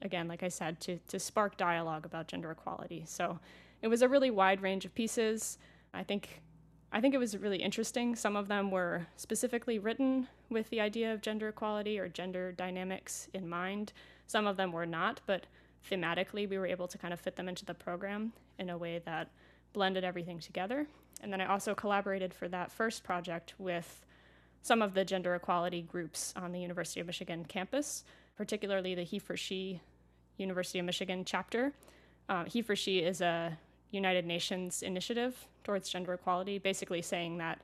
again, 0.04 0.28
like 0.28 0.44
I 0.44 0.48
said, 0.48 0.80
to 0.82 1.00
to 1.08 1.18
spark 1.18 1.58
dialogue 1.58 2.06
about 2.06 2.28
gender 2.28 2.52
equality. 2.52 3.04
So 3.08 3.40
it 3.82 3.88
was 3.88 4.04
a 4.04 4.08
really 4.08 4.30
wide 4.30 4.62
range 4.62 4.86
of 4.86 4.94
pieces. 4.94 5.58
I 5.92 6.04
think 6.04 6.44
I 6.92 7.02
think 7.02 7.16
it 7.16 7.18
was 7.18 7.36
really 7.36 7.58
interesting. 7.58 8.16
Some 8.16 8.36
of 8.36 8.48
them 8.48 8.70
were 8.70 9.08
specifically 9.16 9.80
written 9.80 10.28
with 10.52 10.70
the 10.70 10.82
idea 10.82 11.12
of 11.12 11.24
gender 11.24 11.48
equality 11.48 11.98
or 11.98 12.08
gender 12.08 12.52
dynamics 12.52 13.28
in 13.34 13.50
mind. 13.50 13.92
Some 14.28 14.46
of 14.46 14.56
them 14.56 14.72
were 14.72 14.86
not, 14.86 15.20
but 15.26 15.48
thematically, 15.90 16.50
we 16.50 16.58
were 16.58 16.68
able 16.68 16.88
to 16.88 16.98
kind 16.98 17.14
of 17.14 17.20
fit 17.20 17.36
them 17.36 17.48
into 17.48 17.66
the 17.66 17.74
program 17.74 18.34
in 18.58 18.70
a 18.70 18.78
way 18.78 19.02
that 19.06 19.30
blended 19.74 20.04
everything 20.04 20.40
together. 20.40 20.88
And 21.22 21.32
then 21.32 21.42
I 21.42 21.46
also 21.46 21.74
collaborated 21.74 22.34
for 22.34 22.48
that 22.50 22.72
first 22.72 23.04
project 23.04 23.54
with 23.58 24.06
some 24.62 24.82
of 24.82 24.94
the 24.94 25.06
gender 25.06 25.36
equality 25.36 25.82
groups 25.82 26.34
on 26.36 26.52
the 26.52 26.60
University 26.60 27.00
of 27.00 27.08
Michigan 27.08 27.46
campus, 27.46 28.04
particularly 28.36 28.96
the 28.96 29.04
He 29.04 29.20
for 29.20 29.38
She 29.38 29.82
University 30.38 30.80
of 30.80 30.86
Michigan 30.86 31.24
chapter. 31.26 31.74
Uh, 32.30 32.44
he 32.44 32.62
for 32.62 32.76
She 32.76 33.00
is 33.00 33.22
a 33.22 33.58
United 33.92 34.26
Nations 34.26 34.84
initiative 34.84 35.48
towards 35.64 35.90
gender 35.90 36.14
equality, 36.14 36.58
basically 36.60 37.02
saying 37.02 37.38
that 37.38 37.60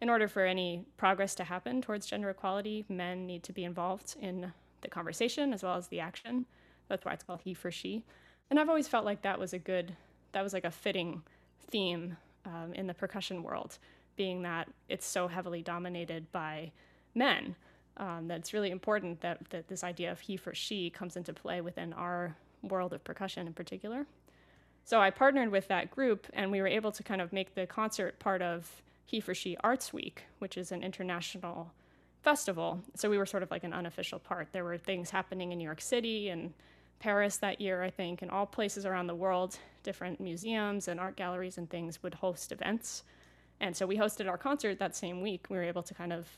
in 0.00 0.08
order 0.08 0.28
for 0.28 0.44
any 0.44 0.84
progress 0.96 1.34
to 1.36 1.44
happen 1.44 1.82
towards 1.82 2.06
gender 2.06 2.30
equality, 2.30 2.84
men 2.88 3.26
need 3.26 3.42
to 3.44 3.52
be 3.52 3.64
involved 3.64 4.16
in 4.20 4.52
the 4.80 4.88
conversation 4.88 5.52
as 5.52 5.62
well 5.62 5.76
as 5.76 5.88
the 5.88 6.00
action. 6.00 6.46
That's 6.90 7.06
why 7.06 7.14
it's 7.14 7.24
called 7.24 7.40
he 7.42 7.54
for 7.54 7.70
she. 7.70 8.04
And 8.50 8.60
I've 8.60 8.68
always 8.68 8.88
felt 8.88 9.06
like 9.06 9.22
that 9.22 9.38
was 9.38 9.54
a 9.54 9.58
good, 9.58 9.96
that 10.32 10.42
was 10.42 10.52
like 10.52 10.64
a 10.64 10.70
fitting 10.70 11.22
theme 11.70 12.18
um, 12.44 12.74
in 12.74 12.86
the 12.86 12.94
percussion 12.94 13.42
world, 13.42 13.78
being 14.16 14.42
that 14.42 14.68
it's 14.88 15.06
so 15.06 15.28
heavily 15.28 15.62
dominated 15.62 16.30
by 16.32 16.72
men. 17.14 17.56
Um, 17.96 18.28
that 18.28 18.38
it's 18.38 18.52
really 18.52 18.70
important 18.70 19.20
that, 19.20 19.48
that 19.50 19.68
this 19.68 19.84
idea 19.84 20.10
of 20.10 20.20
he 20.20 20.36
for 20.36 20.54
she 20.54 20.90
comes 20.90 21.16
into 21.16 21.32
play 21.32 21.60
within 21.60 21.92
our 21.92 22.36
world 22.62 22.92
of 22.92 23.02
percussion 23.04 23.46
in 23.46 23.52
particular. 23.52 24.06
So 24.84 25.00
I 25.00 25.10
partnered 25.10 25.50
with 25.50 25.68
that 25.68 25.90
group, 25.90 26.26
and 26.32 26.50
we 26.50 26.60
were 26.60 26.66
able 26.66 26.92
to 26.92 27.02
kind 27.02 27.20
of 27.20 27.32
make 27.32 27.54
the 27.54 27.66
concert 27.66 28.18
part 28.18 28.42
of 28.42 28.82
He 29.04 29.20
for 29.20 29.34
She 29.34 29.56
Arts 29.62 29.92
Week, 29.92 30.24
which 30.38 30.56
is 30.56 30.72
an 30.72 30.82
international 30.82 31.72
festival. 32.22 32.80
So 32.94 33.08
we 33.08 33.18
were 33.18 33.26
sort 33.26 33.42
of 33.42 33.50
like 33.50 33.64
an 33.64 33.72
unofficial 33.72 34.18
part. 34.18 34.48
There 34.52 34.64
were 34.64 34.78
things 34.78 35.10
happening 35.10 35.52
in 35.52 35.58
New 35.58 35.64
York 35.64 35.80
City 35.80 36.28
and 36.28 36.52
Paris 37.00 37.38
that 37.38 37.60
year, 37.60 37.82
I 37.82 37.90
think, 37.90 38.22
and 38.22 38.30
all 38.30 38.46
places 38.46 38.86
around 38.86 39.08
the 39.08 39.14
world, 39.14 39.58
different 39.82 40.20
museums 40.20 40.86
and 40.86 41.00
art 41.00 41.16
galleries 41.16 41.58
and 41.58 41.68
things 41.68 42.02
would 42.02 42.14
host 42.14 42.52
events. 42.52 43.02
And 43.60 43.74
so 43.74 43.86
we 43.86 43.96
hosted 43.96 44.28
our 44.28 44.38
concert 44.38 44.78
that 44.78 44.94
same 44.94 45.20
week. 45.20 45.46
We 45.50 45.56
were 45.56 45.64
able 45.64 45.82
to 45.82 45.94
kind 45.94 46.12
of 46.12 46.28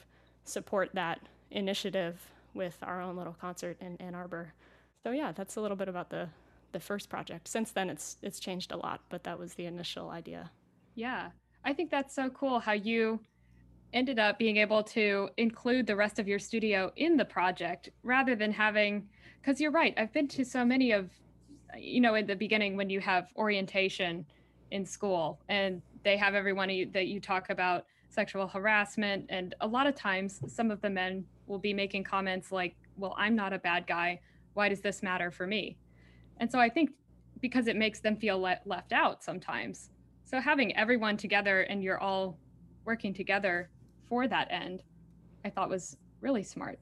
support 0.45 0.91
that 0.95 1.21
initiative 1.51 2.31
with 2.55 2.77
our 2.83 3.01
own 3.01 3.17
little 3.17 3.37
concert 3.41 3.77
in 3.81 3.97
Ann 3.97 4.15
Arbor. 4.15 4.55
So 5.03 5.11
yeah, 5.11 5.33
that's 5.33 5.57
a 5.57 5.61
little 5.61 5.77
bit 5.77 5.89
about 5.89 6.11
the 6.11 6.29
the 6.73 6.81
first 6.81 7.11
project. 7.11 7.49
Since 7.49 7.73
then 7.73 7.91
it's 7.91 8.17
it's 8.23 8.41
changed 8.41 8.73
a 8.73 8.77
lot, 8.77 9.01
but 9.11 9.25
that 9.25 9.39
was 9.39 9.55
the 9.55 9.67
initial 9.67 10.11
idea. 10.11 10.51
Yeah. 10.95 11.31
I 11.65 11.73
think 11.73 11.91
that's 11.91 12.15
so 12.15 12.31
cool 12.31 12.59
how 12.59 12.73
you 12.73 13.21
ended 13.93 14.19
up 14.19 14.39
being 14.39 14.57
able 14.57 14.83
to 14.83 15.29
include 15.37 15.87
the 15.87 15.95
rest 15.95 16.19
of 16.19 16.27
your 16.27 16.39
studio 16.39 16.91
in 16.97 17.17
the 17.17 17.25
project 17.25 17.91
rather 18.03 18.35
than 18.35 18.51
having 18.51 19.09
because 19.43 19.61
you're 19.61 19.73
right 19.73 19.95
i've 19.99 20.13
been 20.13 20.29
to 20.29 20.45
so 20.45 20.65
many 20.65 20.93
of 20.93 21.11
you 21.77 22.01
know 22.01 22.15
in 22.15 22.27
the 22.27 22.37
beginning 22.37 22.77
when 22.77 22.89
you 22.89 23.01
have 23.01 23.27
orientation 23.37 24.25
in 24.71 24.87
school 24.87 25.41
and 25.49 25.83
they 26.05 26.17
have 26.17 26.35
everyone 26.35 26.69
that 26.93 27.07
you 27.07 27.21
talk 27.21 27.51
about 27.51 27.85
sexual 28.09 28.47
harassment 28.47 29.25
and 29.29 29.55
a 29.61 29.67
lot 29.67 29.87
of 29.87 29.95
times 29.95 30.41
some 30.47 30.71
of 30.71 30.81
the 30.81 30.91
men 30.91 31.25
will 31.47 31.59
be 31.59 31.73
making 31.73 32.05
comments 32.05 32.53
like 32.53 32.75
well 32.97 33.15
i'm 33.19 33.35
not 33.37 33.53
a 33.53 33.59
bad 33.59 33.87
guy. 33.87 34.21
Why 34.55 34.69
does 34.69 34.83
this 34.83 35.03
matter 35.03 35.31
for 35.31 35.47
me? 35.47 35.79
And 36.39 36.51
so 36.51 36.59
i 36.59 36.69
think 36.69 36.91
because 37.41 37.67
it 37.67 37.77
makes 37.77 38.01
them 38.01 38.17
feel 38.17 38.39
le- 38.39 38.61
left 38.67 38.93
out 38.93 39.25
sometimes. 39.25 39.91
So 40.25 40.41
having 40.41 40.77
everyone 40.77 41.17
together 41.17 41.63
and 41.63 41.83
you're 41.83 41.99
all 42.01 42.39
working 42.85 43.13
together 43.15 43.71
for 44.09 44.29
that 44.29 44.49
end 44.51 44.83
i 45.45 45.51
thought 45.51 45.69
was 45.69 45.97
really 46.21 46.43
smart. 46.43 46.79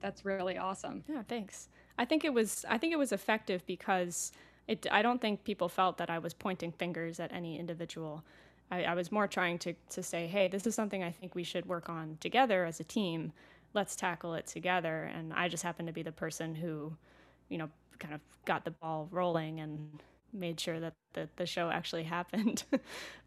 That's 0.00 0.24
really 0.24 0.58
awesome. 0.58 1.04
Yeah 1.08 1.22
thanks 1.28 1.68
I 1.98 2.04
think 2.04 2.24
it 2.24 2.32
was 2.32 2.64
I 2.68 2.78
think 2.78 2.92
it 2.92 2.98
was 2.98 3.12
effective 3.12 3.64
because 3.66 4.32
it 4.66 4.86
I 4.90 5.02
don't 5.02 5.20
think 5.20 5.44
people 5.44 5.68
felt 5.68 5.98
that 5.98 6.10
I 6.10 6.18
was 6.18 6.34
pointing 6.34 6.72
fingers 6.72 7.20
at 7.20 7.32
any 7.32 7.58
individual. 7.58 8.24
I, 8.70 8.84
I 8.84 8.94
was 8.94 9.12
more 9.12 9.26
trying 9.26 9.58
to 9.60 9.74
to 9.90 10.02
say, 10.02 10.26
hey, 10.26 10.48
this 10.48 10.66
is 10.66 10.74
something 10.74 11.02
I 11.02 11.10
think 11.10 11.34
we 11.34 11.44
should 11.44 11.66
work 11.66 11.88
on 11.88 12.18
together 12.20 12.64
as 12.64 12.80
a 12.80 12.84
team. 12.84 13.32
Let's 13.74 13.96
tackle 13.96 14.34
it 14.34 14.46
together. 14.46 15.10
And 15.14 15.32
I 15.32 15.48
just 15.48 15.62
happened 15.62 15.88
to 15.88 15.92
be 15.92 16.02
the 16.02 16.12
person 16.12 16.54
who, 16.54 16.92
you 17.48 17.58
know, 17.58 17.68
kind 17.98 18.14
of 18.14 18.20
got 18.44 18.64
the 18.64 18.70
ball 18.70 19.08
rolling 19.10 19.60
and 19.60 20.00
made 20.32 20.58
sure 20.58 20.80
that 20.80 20.94
the, 21.12 21.28
the 21.36 21.46
show 21.46 21.70
actually 21.70 22.02
happened. 22.18 22.64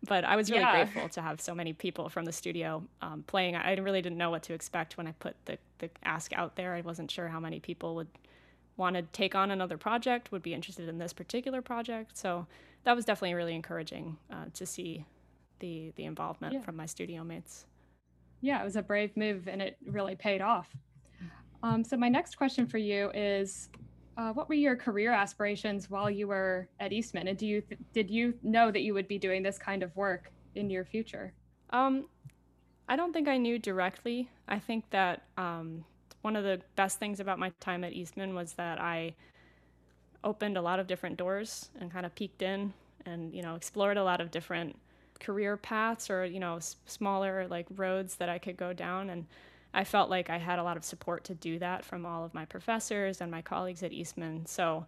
but 0.07 0.23
I 0.23 0.35
was 0.35 0.49
really 0.49 0.63
yeah. 0.63 0.83
grateful 0.83 1.09
to 1.09 1.21
have 1.21 1.41
so 1.41 1.55
many 1.55 1.73
people 1.73 2.09
from 2.09 2.25
the 2.25 2.31
studio 2.31 2.83
um, 3.01 3.23
playing. 3.27 3.55
I 3.55 3.75
really 3.75 4.01
didn't 4.01 4.17
know 4.17 4.29
what 4.29 4.43
to 4.43 4.53
expect 4.53 4.97
when 4.97 5.07
I 5.07 5.13
put 5.13 5.35
the, 5.45 5.57
the 5.79 5.89
ask 6.03 6.33
out 6.33 6.55
there. 6.55 6.73
I 6.73 6.81
wasn't 6.81 7.11
sure 7.11 7.27
how 7.27 7.39
many 7.39 7.59
people 7.59 7.95
would 7.95 8.07
want 8.77 8.95
to 8.95 9.01
take 9.01 9.35
on 9.35 9.51
another 9.51 9.77
project, 9.77 10.31
would 10.31 10.43
be 10.43 10.53
interested 10.53 10.87
in 10.87 10.97
this 10.97 11.13
particular 11.13 11.61
project. 11.61 12.17
So 12.17 12.47
that 12.83 12.95
was 12.95 13.05
definitely 13.05 13.33
really 13.33 13.55
encouraging 13.55 14.17
uh, 14.31 14.45
to 14.53 14.65
see 14.65 15.05
the 15.59 15.91
the 15.95 16.05
involvement 16.05 16.53
yeah. 16.53 16.61
from 16.61 16.75
my 16.75 16.85
studio 16.85 17.23
mates. 17.23 17.65
Yeah, 18.41 18.61
it 18.61 18.63
was 18.63 18.75
a 18.75 18.83
brave 18.83 19.17
move, 19.17 19.47
and 19.47 19.61
it 19.61 19.77
really 19.85 20.15
paid 20.15 20.41
off. 20.41 20.69
Um, 21.63 21.83
so 21.83 21.97
my 21.97 22.07
next 22.07 22.37
question 22.37 22.67
for 22.67 22.77
you 22.77 23.09
is, 23.15 23.69
uh, 24.15 24.31
what 24.31 24.47
were 24.47 24.55
your 24.55 24.75
career 24.75 25.11
aspirations 25.11 25.89
while 25.89 26.09
you 26.09 26.27
were 26.27 26.69
at 26.79 26.93
Eastman, 26.93 27.27
and 27.27 27.37
do 27.37 27.47
you 27.47 27.61
th- 27.61 27.81
did 27.93 28.09
you 28.11 28.35
know 28.43 28.71
that 28.71 28.81
you 28.81 28.93
would 28.93 29.07
be 29.07 29.17
doing 29.17 29.41
this 29.41 29.57
kind 29.57 29.81
of 29.83 29.95
work 29.95 30.31
in 30.55 30.69
your 30.69 30.85
future? 30.85 31.33
Um, 31.71 32.05
I 32.87 32.95
don't 32.95 33.11
think 33.11 33.27
I 33.27 33.37
knew 33.37 33.59
directly. 33.59 34.29
I 34.47 34.59
think 34.59 34.89
that 34.91 35.23
um, 35.37 35.83
one 36.27 36.35
of 36.35 36.43
the 36.43 36.59
best 36.75 36.99
things 36.99 37.21
about 37.21 37.39
my 37.39 37.53
time 37.61 37.85
at 37.85 37.93
Eastman 37.93 38.35
was 38.35 38.51
that 38.55 38.81
I 38.81 39.13
opened 40.25 40.57
a 40.57 40.61
lot 40.61 40.77
of 40.77 40.85
different 40.85 41.15
doors 41.15 41.69
and 41.79 41.89
kind 41.89 42.05
of 42.05 42.13
peeked 42.15 42.41
in 42.41 42.73
and 43.05 43.33
you 43.33 43.41
know 43.41 43.55
explored 43.55 43.95
a 43.95 44.03
lot 44.03 44.19
of 44.19 44.29
different 44.29 44.77
career 45.21 45.55
paths 45.55 46.09
or 46.09 46.25
you 46.25 46.41
know 46.41 46.57
s- 46.57 46.75
smaller 46.85 47.47
like 47.47 47.65
roads 47.77 48.15
that 48.15 48.27
I 48.27 48.39
could 48.39 48.57
go 48.57 48.73
down 48.73 49.09
and 49.09 49.25
I 49.73 49.85
felt 49.85 50.09
like 50.09 50.29
I 50.29 50.37
had 50.37 50.59
a 50.59 50.63
lot 50.63 50.75
of 50.75 50.83
support 50.83 51.23
to 51.23 51.33
do 51.33 51.59
that 51.59 51.85
from 51.85 52.05
all 52.05 52.25
of 52.25 52.33
my 52.33 52.43
professors 52.43 53.21
and 53.21 53.31
my 53.31 53.41
colleagues 53.41 53.81
at 53.81 53.93
Eastman. 53.93 54.45
So 54.47 54.85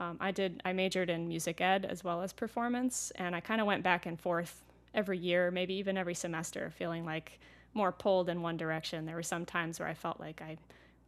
um, 0.00 0.16
I 0.20 0.30
did. 0.30 0.62
I 0.64 0.72
majored 0.72 1.10
in 1.10 1.28
music 1.28 1.60
ed 1.60 1.84
as 1.84 2.02
well 2.02 2.22
as 2.22 2.32
performance, 2.32 3.12
and 3.16 3.36
I 3.36 3.40
kind 3.40 3.60
of 3.60 3.66
went 3.66 3.82
back 3.82 4.06
and 4.06 4.18
forth 4.18 4.62
every 4.94 5.18
year, 5.18 5.50
maybe 5.50 5.74
even 5.74 5.98
every 5.98 6.14
semester, 6.14 6.70
feeling 6.70 7.04
like 7.04 7.40
more 7.74 7.92
pulled 7.92 8.28
in 8.28 8.42
one 8.42 8.56
direction. 8.56 9.06
There 9.06 9.14
were 9.14 9.22
some 9.22 9.44
times 9.44 9.78
where 9.78 9.88
I 9.88 9.94
felt 9.94 10.20
like 10.20 10.40
I 10.42 10.56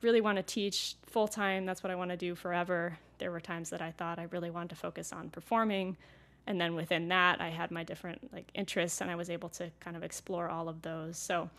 really 0.02 0.20
want 0.20 0.36
to 0.36 0.42
teach 0.42 0.96
full 1.06 1.28
time. 1.28 1.66
That's 1.66 1.82
what 1.82 1.90
I 1.90 1.94
want 1.94 2.10
to 2.10 2.16
do 2.16 2.34
forever. 2.34 2.98
There 3.18 3.30
were 3.30 3.40
times 3.40 3.70
that 3.70 3.82
I 3.82 3.90
thought 3.90 4.18
I 4.18 4.24
really 4.30 4.50
wanted 4.50 4.70
to 4.70 4.76
focus 4.76 5.12
on 5.12 5.30
performing, 5.30 5.96
and 6.46 6.60
then 6.60 6.74
within 6.74 7.08
that, 7.08 7.40
I 7.40 7.48
had 7.48 7.70
my 7.70 7.84
different 7.84 8.32
like 8.32 8.50
interests, 8.54 9.00
and 9.00 9.10
I 9.10 9.16
was 9.16 9.30
able 9.30 9.48
to 9.50 9.70
kind 9.80 9.96
of 9.96 10.02
explore 10.02 10.48
all 10.48 10.68
of 10.68 10.82
those. 10.82 11.18
So. 11.18 11.50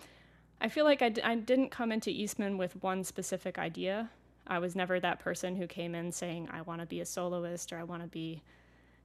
I 0.63 0.69
feel 0.69 0.85
like 0.85 1.01
I 1.01 1.09
d- 1.09 1.23
I 1.23 1.33
didn't 1.33 1.71
come 1.71 1.91
into 1.91 2.11
Eastman 2.11 2.55
with 2.55 2.81
one 2.83 3.03
specific 3.03 3.57
idea. 3.57 4.11
I 4.45 4.59
was 4.59 4.75
never 4.75 4.99
that 4.99 5.19
person 5.19 5.55
who 5.55 5.65
came 5.65 5.95
in 5.95 6.11
saying, 6.11 6.49
I 6.51 6.61
want 6.61 6.81
to 6.81 6.85
be 6.87 6.99
a 7.01 7.05
soloist 7.05 7.73
or 7.73 7.79
I 7.79 7.83
want 7.83 8.03
to 8.03 8.07
be, 8.07 8.43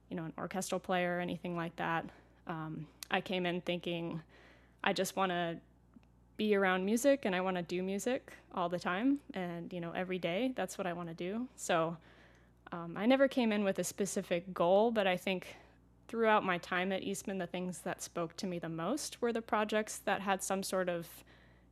you 0.09 0.15
know, 0.15 0.25
an 0.25 0.33
orchestral 0.37 0.79
player 0.79 1.17
or 1.17 1.19
anything 1.19 1.55
like 1.55 1.75
that. 1.77 2.05
Um, 2.45 2.85
I 3.09 3.21
came 3.21 3.47
in 3.47 3.61
thinking, 3.61 4.21
I 4.83 4.93
just 4.93 5.15
want 5.15 5.31
to 5.31 5.57
be 6.37 6.55
around 6.55 6.85
music 6.85 7.25
and 7.25 7.35
I 7.35 7.41
want 7.41 7.57
to 7.57 7.63
do 7.63 7.83
music 7.83 8.31
all 8.53 8.69
the 8.69 8.79
time 8.79 9.19
and, 9.33 9.73
you 9.73 9.81
know, 9.81 9.91
every 9.91 10.19
day. 10.19 10.53
That's 10.55 10.77
what 10.77 10.87
I 10.87 10.93
want 10.93 11.09
to 11.09 11.15
do. 11.15 11.47
So 11.55 11.97
um, 12.71 12.95
I 12.95 13.05
never 13.05 13.27
came 13.27 13.51
in 13.51 13.63
with 13.63 13.79
a 13.79 13.83
specific 13.83 14.53
goal, 14.53 14.91
but 14.91 15.07
I 15.07 15.17
think 15.17 15.55
throughout 16.07 16.45
my 16.45 16.57
time 16.59 16.91
at 16.91 17.03
Eastman, 17.03 17.37
the 17.37 17.47
things 17.47 17.79
that 17.79 18.01
spoke 18.01 18.35
to 18.37 18.47
me 18.47 18.59
the 18.59 18.69
most 18.69 19.21
were 19.21 19.33
the 19.33 19.41
projects 19.41 19.97
that 20.05 20.21
had 20.21 20.41
some 20.41 20.63
sort 20.63 20.89
of 20.89 21.07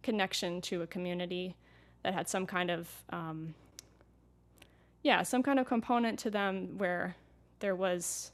connection 0.04 0.62
to 0.62 0.82
a 0.84 0.88
community 0.88 1.56
that 2.04 2.14
had 2.14 2.30
some 2.30 2.46
kind 2.46 2.70
of 2.70 2.88
um, 3.10 3.56
yeah 5.02 5.24
some 5.24 5.42
kind 5.42 5.60
of 5.60 5.66
component 5.66 6.20
to 6.20 6.30
them 6.30 6.78
where 6.78 7.16
there 7.60 7.76
was 7.76 8.32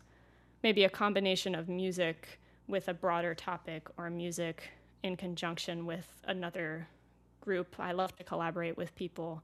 maybe 0.64 0.84
a 0.84 0.90
combination 0.90 1.56
of 1.56 1.70
music 1.70 2.40
with 2.68 2.90
a 2.90 2.94
broader 2.94 3.34
topic 3.34 3.88
or 3.98 4.10
music 4.10 4.70
in 5.04 5.16
conjunction 5.16 5.86
with 5.86 6.08
another 6.26 6.88
group 7.42 7.76
i 7.80 7.92
love 7.92 8.16
to 8.16 8.24
collaborate 8.24 8.78
with 8.78 8.94
people 8.96 9.42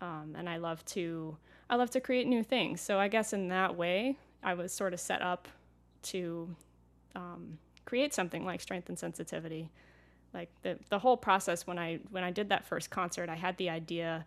um, 0.00 0.34
and 0.36 0.48
i 0.48 0.56
love 0.56 0.84
to 0.84 1.36
i 1.68 1.76
love 1.76 1.90
to 1.90 2.00
create 2.00 2.26
new 2.26 2.42
things 2.42 2.80
so 2.80 2.98
i 2.98 3.08
guess 3.08 3.32
in 3.32 3.48
that 3.48 3.76
way 3.76 4.16
i 4.42 4.54
was 4.54 4.72
sort 4.72 4.92
of 4.92 5.00
set 5.00 5.22
up 5.22 5.48
to 6.02 6.48
um, 7.14 7.58
create 7.84 8.14
something 8.14 8.44
like 8.44 8.60
strength 8.60 8.88
and 8.88 8.98
sensitivity 8.98 9.70
like 10.32 10.50
the 10.62 10.78
the 10.90 10.98
whole 10.98 11.16
process 11.16 11.66
when 11.66 11.78
I 11.78 11.98
when 12.10 12.24
I 12.24 12.30
did 12.30 12.48
that 12.50 12.64
first 12.64 12.90
concert, 12.90 13.28
I 13.28 13.36
had 13.36 13.56
the 13.56 13.70
idea. 13.70 14.24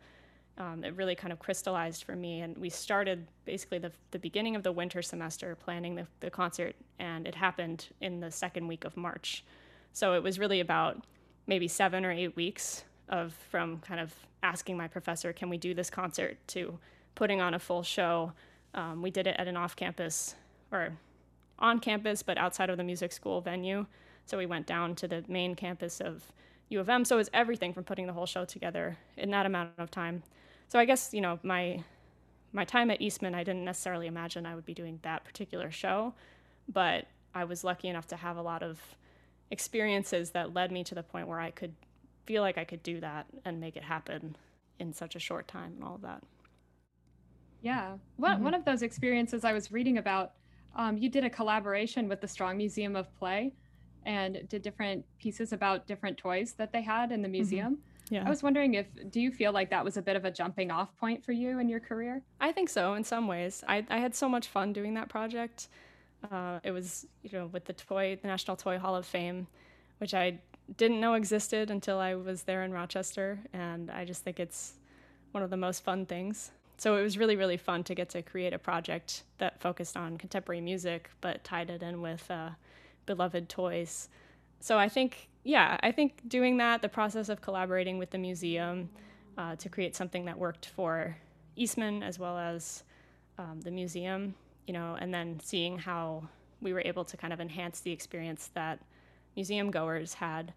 Um, 0.55 0.83
it 0.83 0.95
really 0.95 1.15
kind 1.15 1.33
of 1.33 1.39
crystallized 1.39 2.03
for 2.03 2.15
me, 2.15 2.41
and 2.41 2.55
we 2.57 2.69
started 2.69 3.27
basically 3.45 3.79
the 3.79 3.91
the 4.11 4.19
beginning 4.19 4.55
of 4.55 4.63
the 4.63 4.71
winter 4.71 5.01
semester 5.01 5.55
planning 5.55 5.95
the 5.95 6.07
the 6.19 6.29
concert, 6.29 6.75
and 6.99 7.25
it 7.25 7.35
happened 7.35 7.87
in 8.01 8.19
the 8.19 8.29
second 8.29 8.67
week 8.67 8.83
of 8.83 8.95
March. 8.97 9.43
So 9.93 10.13
it 10.13 10.23
was 10.23 10.39
really 10.39 10.59
about 10.59 11.03
maybe 11.47 11.67
seven 11.67 12.03
or 12.03 12.11
eight 12.11 12.35
weeks 12.35 12.83
of 13.09 13.33
from 13.49 13.79
kind 13.79 13.99
of 13.99 14.13
asking 14.41 14.75
my 14.75 14.87
professor, 14.87 15.31
can 15.31 15.49
we 15.49 15.57
do 15.57 15.73
this 15.73 15.89
concert, 15.89 16.37
to 16.47 16.77
putting 17.15 17.41
on 17.41 17.53
a 17.53 17.59
full 17.59 17.83
show. 17.83 18.33
Um, 18.73 19.01
we 19.01 19.11
did 19.11 19.27
it 19.27 19.35
at 19.37 19.47
an 19.47 19.55
off 19.55 19.75
campus 19.75 20.35
or 20.71 20.93
on 21.59 21.79
campus, 21.79 22.23
but 22.23 22.37
outside 22.37 22.69
of 22.69 22.77
the 22.77 22.83
music 22.83 23.11
school 23.11 23.39
venue. 23.39 23.85
So 24.25 24.37
we 24.37 24.45
went 24.45 24.65
down 24.65 24.95
to 24.95 25.07
the 25.07 25.23
main 25.27 25.55
campus 25.55 26.01
of 26.01 26.23
U 26.69 26.79
of 26.79 26.89
M. 26.89 27.05
So 27.05 27.15
it 27.15 27.19
was 27.19 27.29
everything 27.33 27.73
from 27.73 27.83
putting 27.83 28.07
the 28.07 28.13
whole 28.13 28.25
show 28.25 28.45
together 28.45 28.97
in 29.17 29.31
that 29.31 29.45
amount 29.45 29.71
of 29.77 29.91
time. 29.91 30.23
So 30.67 30.79
I 30.79 30.85
guess, 30.85 31.13
you 31.13 31.21
know, 31.21 31.39
my 31.43 31.83
my 32.55 32.65
time 32.65 32.91
at 32.91 33.01
Eastman, 33.01 33.33
I 33.33 33.43
didn't 33.43 33.65
necessarily 33.65 34.05
imagine 34.05 34.45
I 34.45 34.53
would 34.53 34.65
be 34.65 34.75
doing 34.75 34.99
that 35.01 35.23
particular 35.23 35.71
show, 35.71 36.13
but 36.71 37.07
I 37.33 37.45
was 37.45 37.63
lucky 37.63 37.87
enough 37.87 38.05
to 38.07 38.15
have 38.15 38.37
a 38.37 38.43
lot 38.43 38.61
of 38.61 38.79
experiences 39.53 40.31
that 40.31 40.53
led 40.53 40.71
me 40.71 40.83
to 40.83 40.95
the 40.95 41.03
point 41.03 41.27
where 41.27 41.39
I 41.39 41.51
could 41.51 41.73
feel 42.25 42.41
like 42.41 42.57
I 42.57 42.63
could 42.63 42.81
do 42.81 42.99
that 43.01 43.27
and 43.45 43.61
make 43.61 43.77
it 43.77 43.83
happen 43.83 44.35
in 44.79 44.91
such 44.91 45.15
a 45.15 45.19
short 45.19 45.47
time 45.47 45.73
and 45.75 45.83
all 45.83 45.95
of 45.95 46.01
that. 46.01 46.23
Yeah. 47.61 47.97
One, 48.17 48.35
mm-hmm. 48.35 48.43
one 48.45 48.53
of 48.55 48.65
those 48.65 48.81
experiences 48.81 49.45
I 49.45 49.53
was 49.53 49.71
reading 49.71 49.99
about, 49.99 50.33
um, 50.75 50.97
you 50.97 51.07
did 51.07 51.23
a 51.23 51.29
collaboration 51.29 52.09
with 52.09 52.19
the 52.19 52.27
Strong 52.27 52.57
Museum 52.57 52.95
of 52.95 53.13
Play 53.15 53.53
and 54.05 54.49
did 54.49 54.63
different 54.63 55.05
pieces 55.19 55.53
about 55.53 55.85
different 55.85 56.17
toys 56.17 56.53
that 56.53 56.73
they 56.73 56.81
had 56.81 57.11
in 57.11 57.21
the 57.21 57.27
mm-hmm. 57.27 57.33
museum. 57.33 57.73
Mm-hmm. 57.73 58.15
Yeah. 58.15 58.25
I 58.25 58.29
was 58.29 58.41
wondering 58.43 58.73
if 58.73 58.87
do 59.11 59.21
you 59.21 59.31
feel 59.31 59.53
like 59.53 59.69
that 59.69 59.85
was 59.85 59.97
a 59.97 60.01
bit 60.01 60.15
of 60.15 60.25
a 60.25 60.31
jumping 60.31 60.71
off 60.71 60.95
point 60.97 61.23
for 61.23 61.31
you 61.31 61.59
in 61.59 61.69
your 61.69 61.79
career? 61.79 62.23
I 62.41 62.51
think 62.51 62.69
so 62.69 62.95
in 62.95 63.03
some 63.03 63.27
ways. 63.27 63.63
I, 63.67 63.85
I 63.89 63.99
had 63.99 64.15
so 64.15 64.27
much 64.27 64.47
fun 64.47 64.73
doing 64.73 64.95
that 64.95 65.09
project. 65.09 65.69
Uh, 66.31 66.59
it 66.63 66.71
was, 66.71 67.05
you 67.21 67.29
know, 67.37 67.47
with 67.47 67.65
the 67.65 67.73
toy, 67.73 68.17
the 68.21 68.27
National 68.27 68.55
Toy 68.55 68.77
Hall 68.77 68.95
of 68.95 69.05
Fame, 69.05 69.47
which 69.97 70.13
I 70.13 70.39
didn't 70.77 71.01
know 71.01 71.13
existed 71.15 71.69
until 71.69 71.99
I 71.99 72.15
was 72.15 72.43
there 72.43 72.63
in 72.63 72.71
Rochester, 72.71 73.39
and 73.51 73.91
I 73.91 74.05
just 74.05 74.23
think 74.23 74.39
it's 74.39 74.73
one 75.31 75.43
of 75.43 75.49
the 75.49 75.57
most 75.57 75.83
fun 75.83 76.05
things. 76.05 76.51
So 76.77 76.97
it 76.97 77.03
was 77.03 77.17
really, 77.17 77.35
really 77.35 77.57
fun 77.57 77.83
to 77.85 77.95
get 77.95 78.09
to 78.09 78.21
create 78.21 78.53
a 78.53 78.59
project 78.59 79.23
that 79.37 79.59
focused 79.59 79.95
on 79.95 80.17
contemporary 80.17 80.61
music, 80.61 81.09
but 81.21 81.43
tied 81.43 81.69
it 81.69 81.83
in 81.83 82.01
with 82.01 82.29
uh, 82.31 82.49
beloved 83.05 83.49
toys. 83.49 84.09
So 84.59 84.77
I 84.77 84.89
think, 84.89 85.29
yeah, 85.43 85.77
I 85.83 85.91
think 85.91 86.27
doing 86.27 86.57
that, 86.57 86.81
the 86.81 86.89
process 86.89 87.29
of 87.29 87.41
collaborating 87.41 87.97
with 87.97 88.09
the 88.11 88.17
museum 88.17 88.89
uh, 89.37 89.55
to 89.57 89.69
create 89.69 89.95
something 89.95 90.25
that 90.25 90.37
worked 90.37 90.67
for 90.67 91.15
Eastman 91.55 92.01
as 92.01 92.17
well 92.17 92.37
as 92.37 92.83
um, 93.37 93.59
the 93.61 93.71
museum, 93.71 94.35
you 94.67 94.73
know, 94.73 94.97
and 94.99 95.13
then 95.13 95.39
seeing 95.39 95.77
how 95.77 96.27
we 96.61 96.73
were 96.73 96.81
able 96.85 97.03
to 97.05 97.17
kind 97.17 97.33
of 97.33 97.39
enhance 97.39 97.81
the 97.81 97.91
experience 97.91 98.49
that 98.53 98.79
museum 99.35 99.71
goers 99.71 100.13
had. 100.13 100.53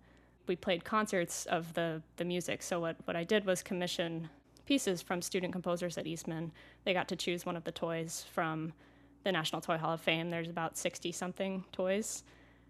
We 0.47 0.57
played 0.57 0.85
concerts 0.85 1.47
of 1.47 1.75
the, 1.75 2.03
the 2.17 2.25
music. 2.25 2.63
So 2.63 2.81
what, 2.81 2.97
what 3.05 3.17
I 3.17 3.25
did 3.25 3.45
was 3.45 3.63
commission 3.63 4.29
pieces 4.65 5.03
from 5.03 5.23
student 5.23 5.53
composers 5.53 5.99
at 5.99 6.07
Eastman. 6.07 6.53
They 6.85 6.93
got 6.93 7.09
to 7.09 7.17
choose 7.17 7.45
one 7.45 7.57
of 7.57 7.65
the 7.65 7.73
toys 7.73 8.25
from 8.33 8.73
the 9.25 9.33
National 9.33 9.61
Toy 9.61 9.77
Hall 9.77 9.95
of 9.95 10.01
Fame. 10.01 10.31
There's 10.31 10.49
about 10.49 10.77
60 10.77 11.11
something 11.13 11.65
toys. 11.73 12.23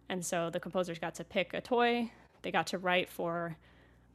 And 0.08 0.24
so 0.24 0.50
the 0.50 0.60
composers 0.60 0.98
got 0.98 1.14
to 1.16 1.24
pick 1.24 1.52
a 1.52 1.60
toy. 1.60 2.10
They 2.42 2.50
got 2.50 2.66
to 2.68 2.78
write 2.78 3.08
for 3.08 3.56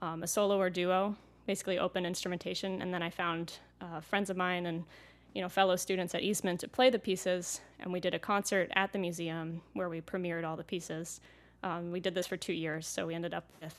um, 0.02 0.24
a 0.24 0.28
solo 0.28 0.60
or 0.60 0.70
duo, 0.70 1.16
basically 1.46 1.78
open 1.78 2.06
instrumentation. 2.06 2.82
And 2.82 2.94
then 2.94 3.04
I 3.04 3.10
found 3.10 3.54
uh, 3.82 4.00
friends 4.00 4.30
of 4.30 4.38
mine 4.38 4.66
and 4.66 4.86
you 5.34 5.42
know 5.42 5.50
fellow 5.50 5.76
students 5.76 6.14
at 6.16 6.22
Eastman 6.22 6.58
to 6.58 6.68
play 6.68 6.90
the 6.90 7.00
pieces. 7.00 7.62
And 7.80 7.92
we 7.92 8.00
did 8.00 8.14
a 8.14 8.20
concert 8.20 8.70
at 8.76 8.94
the 8.94 9.00
museum 9.00 9.62
where 9.74 9.90
we 9.90 10.02
premiered 10.02 10.46
all 10.46 10.56
the 10.56 10.64
pieces. 10.64 11.22
Um, 11.64 11.92
we 11.92 12.00
did 12.00 12.16
this 12.16 12.28
for 12.28 12.38
two 12.38 12.54
years, 12.54 12.88
so 12.88 13.08
we 13.08 13.16
ended 13.16 13.34
up 13.34 13.46
with 13.62 13.76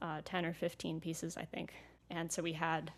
uh, 0.00 0.20
10 0.24 0.44
or 0.44 0.52
15 0.52 1.00
pieces, 1.00 1.36
I 1.36 1.44
think. 1.44 1.72
And 2.10 2.30
so 2.30 2.42
we 2.42 2.52
had, 2.52 2.92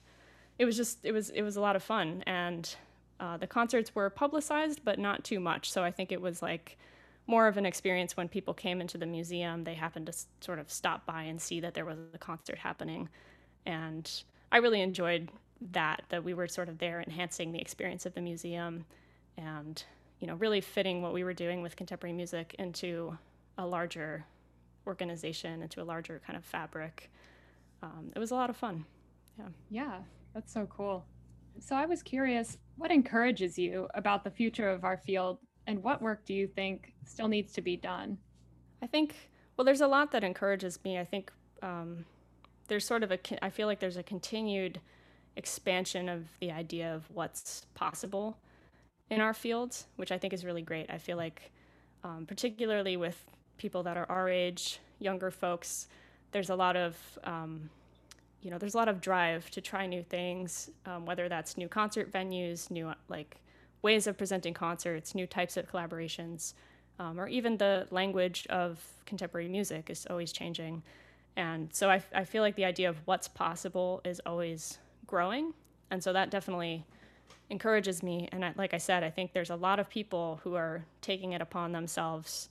it 0.59 0.65
was 0.65 0.77
just, 0.77 1.05
it 1.05 1.13
was, 1.13 1.31
it 1.31 1.43
was 1.43 1.57
a 1.57 1.61
lot 1.61 1.77
of 1.77 1.83
fun. 1.83 2.25
And 2.27 2.75
uh, 3.21 3.37
the 3.37 3.47
concerts 3.47 3.95
were 3.95 4.11
publicized, 4.11 4.81
but 4.85 4.99
not 4.99 5.25
too 5.25 5.39
much. 5.39 5.71
So 5.71 5.85
I 5.85 5.91
think 5.91 6.11
it 6.11 6.21
was 6.21 6.43
like 6.43 6.79
more 7.27 7.47
of 7.47 7.57
an 7.57 7.67
experience 7.67 8.17
when 8.17 8.29
people 8.29 8.55
came 8.55 8.81
into 8.81 8.99
the 8.99 9.07
museum. 9.07 9.65
They 9.65 9.75
happened 9.75 10.07
to 10.07 10.13
s- 10.13 10.27
sort 10.41 10.59
of 10.59 10.71
stop 10.71 11.07
by 11.07 11.23
and 11.23 11.41
see 11.41 11.61
that 11.61 11.75
there 11.75 11.85
was 11.85 11.99
a 12.13 12.19
concert 12.19 12.59
happening. 12.59 13.09
And 13.67 14.11
I 14.51 14.59
really 14.59 14.81
enjoyed 14.81 15.31
that, 15.73 16.03
that 16.09 16.25
we 16.25 16.35
were 16.35 16.49
sort 16.49 16.69
of 16.69 16.79
there 16.79 17.01
enhancing 17.01 17.53
the 17.53 17.61
experience 17.61 18.07
of 18.07 18.15
the 18.15 18.21
museum 18.21 18.85
and, 19.37 19.85
you 20.21 20.27
know, 20.27 20.35
really 20.35 20.61
fitting 20.61 21.03
what 21.03 21.13
we 21.13 21.25
were 21.25 21.35
doing 21.35 21.63
with 21.63 21.77
contemporary 21.77 22.13
music 22.13 22.55
into 22.59 23.17
a 23.59 23.67
larger 23.67 24.25
organization, 24.87 25.63
into 25.63 25.81
a 25.81 25.85
larger 25.85 26.21
kind 26.27 26.37
of 26.37 26.45
fabric. 26.45 27.11
Um, 27.83 28.13
it 28.15 28.19
was 28.19 28.31
a 28.31 28.35
lot 28.35 28.51
of 28.51 28.57
fun. 28.57 28.85
Yeah. 29.39 29.49
Yeah, 29.71 29.99
that's 30.35 30.53
so 30.53 30.67
cool. 30.67 31.05
So 31.61 31.77
I 31.77 31.87
was 31.87 32.03
curious, 32.03 32.59
what 32.77 32.91
encourages 32.91 33.59
you 33.59 33.89
about 33.95 34.25
the 34.25 34.31
future 34.31 34.69
of 34.69 34.85
our 34.85 34.97
field 34.97 35.39
and 35.67 35.83
what 35.83 36.03
work 36.03 36.25
do 36.27 36.35
you 36.35 36.47
think 36.47 36.93
still 37.05 37.29
needs 37.29 37.53
to 37.53 37.63
be 37.63 37.77
done? 37.77 38.19
I 38.83 38.87
think, 38.87 39.15
well, 39.57 39.65
there's 39.65 39.81
a 39.81 39.87
lot 39.87 40.11
that 40.13 40.25
encourages 40.25 40.79
me. 40.85 40.99
I 40.99 41.05
think 41.05 41.33
um, 41.63 42.05
there's 42.69 42.85
sort 42.85 43.03
of 43.03 43.13
a, 43.13 43.19
I 43.43 43.51
feel 43.51 43.67
like 43.67 43.81
there's 43.81 43.97
a 43.97 44.03
continued 44.03 44.81
expansion 45.37 46.09
of 46.09 46.25
the 46.41 46.51
idea 46.51 46.95
of 46.95 47.09
what's 47.13 47.67
possible 47.75 48.37
in 49.11 49.21
our 49.21 49.35
fields, 49.35 49.87
which 49.97 50.13
I 50.13 50.19
think 50.19 50.33
is 50.33 50.45
really 50.45 50.63
great. 50.63 50.91
I 50.91 50.99
feel 50.99 51.17
like, 51.17 51.53
um, 52.03 52.25
particularly 52.27 52.97
with 52.97 53.23
people 53.59 53.83
that 53.83 53.97
are 53.97 54.07
our 54.09 54.29
age, 54.29 54.81
younger 54.99 55.31
folks, 55.31 55.89
there's 56.33 56.51
a 56.51 56.57
lot 56.57 56.77
of, 56.77 56.97
um, 57.25 57.71
you 58.43 58.51
know, 58.51 58.59
there's 58.59 58.75
a 58.75 58.77
lot 58.77 58.89
of 58.89 59.01
drive 59.01 59.51
to 59.51 59.61
try 59.61 59.87
new 59.87 60.03
things, 60.03 60.71
um, 60.87 61.07
whether 61.07 61.29
that's 61.29 61.57
new 61.57 61.69
concert 61.69 62.11
venues, 62.13 62.71
new 62.71 62.93
like 63.09 63.37
ways 63.83 64.07
of 64.07 64.17
presenting 64.17 64.55
concerts, 64.55 65.15
new 65.15 65.27
types 65.27 65.57
of 65.57 65.71
collaborations, 65.71 66.55
um, 66.99 67.21
or 67.21 67.29
even 67.29 67.57
the 67.57 67.87
language 67.91 68.47
of 68.49 68.83
contemporary 69.07 69.49
music 69.49 69.91
is 69.91 70.07
always 70.09 70.33
changing. 70.33 70.83
And 71.37 71.73
so 71.73 71.91
I, 71.91 72.03
I 72.15 72.25
feel 72.25 72.43
like 72.43 72.57
the 72.57 72.65
idea 72.65 72.89
of 72.89 72.97
what's 73.05 73.29
possible 73.29 74.01
is 74.05 74.21
always 74.25 74.79
growing. 75.15 75.55
And 75.93 76.03
so 76.03 76.13
that 76.13 76.29
definitely 76.29 76.85
encourages 77.49 78.03
me. 78.03 78.29
And 78.33 78.45
I, 78.45 78.53
like 78.57 78.75
I 78.75 78.79
said, 78.79 79.05
I 79.05 79.11
think 79.11 79.33
there's 79.33 79.51
a 79.51 79.55
lot 79.55 79.79
of 79.79 79.89
people 79.89 80.41
who 80.43 80.57
are 80.57 80.85
taking 81.03 81.35
it 81.35 81.41
upon 81.41 81.71
themselves 81.71 82.49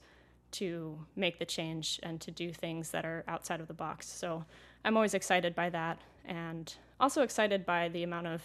to 0.52 0.98
make 1.14 1.38
the 1.38 1.44
change 1.44 2.00
and 2.02 2.18
to 2.22 2.30
do 2.30 2.54
things 2.54 2.90
that 2.92 3.04
are 3.04 3.22
outside 3.28 3.60
of 3.60 3.68
the 3.68 3.74
box. 3.74 4.08
So 4.08 4.46
I'm 4.82 4.96
always 4.96 5.12
excited 5.12 5.54
by 5.54 5.68
that 5.70 5.98
and 6.24 6.74
also 6.98 7.20
excited 7.20 7.66
by 7.66 7.90
the 7.90 8.02
amount 8.02 8.28
of 8.28 8.42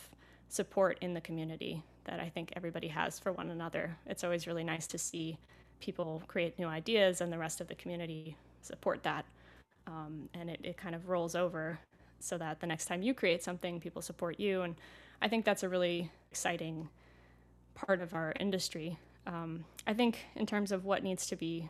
support 0.50 0.98
in 1.00 1.14
the 1.14 1.22
community 1.22 1.82
that 2.04 2.20
I 2.20 2.28
think 2.28 2.52
everybody 2.58 2.90
has 2.90 3.20
for 3.20 3.32
one 3.32 3.50
another. 3.50 3.96
It's 4.06 4.26
always 4.26 4.48
really 4.48 4.66
nice 4.66 4.86
to 4.88 4.98
see 4.98 5.38
people 5.80 6.24
create 6.28 6.60
new 6.60 6.68
ideas 6.68 7.22
and 7.22 7.32
the 7.32 7.38
rest 7.38 7.62
of 7.62 7.70
the 7.70 7.76
community 7.76 8.36
support 8.64 9.02
that. 9.04 9.24
Um, 9.88 10.28
and 10.34 10.50
it, 10.50 10.60
it 10.62 10.76
kind 10.76 10.94
of 10.94 11.08
rolls 11.08 11.36
over 11.36 11.80
so 12.20 12.38
that 12.38 12.60
the 12.60 12.68
next 12.68 12.86
time 12.86 13.02
you 13.02 13.14
create 13.14 13.44
something, 13.44 13.80
people 13.80 14.02
support 14.02 14.40
you. 14.40 14.62
And 14.62 14.76
I 15.22 15.28
think 15.28 15.46
that's 15.46 15.64
a 15.64 15.70
really 15.70 16.12
exciting 16.32 16.90
part 17.76 18.02
of 18.02 18.14
our 18.14 18.34
industry. 18.40 18.98
Um, 19.26 19.66
I 19.86 19.94
think, 19.94 20.20
in 20.36 20.46
terms 20.46 20.72
of 20.72 20.86
what 20.86 21.04
needs 21.04 21.28
to 21.28 21.36
be 21.36 21.70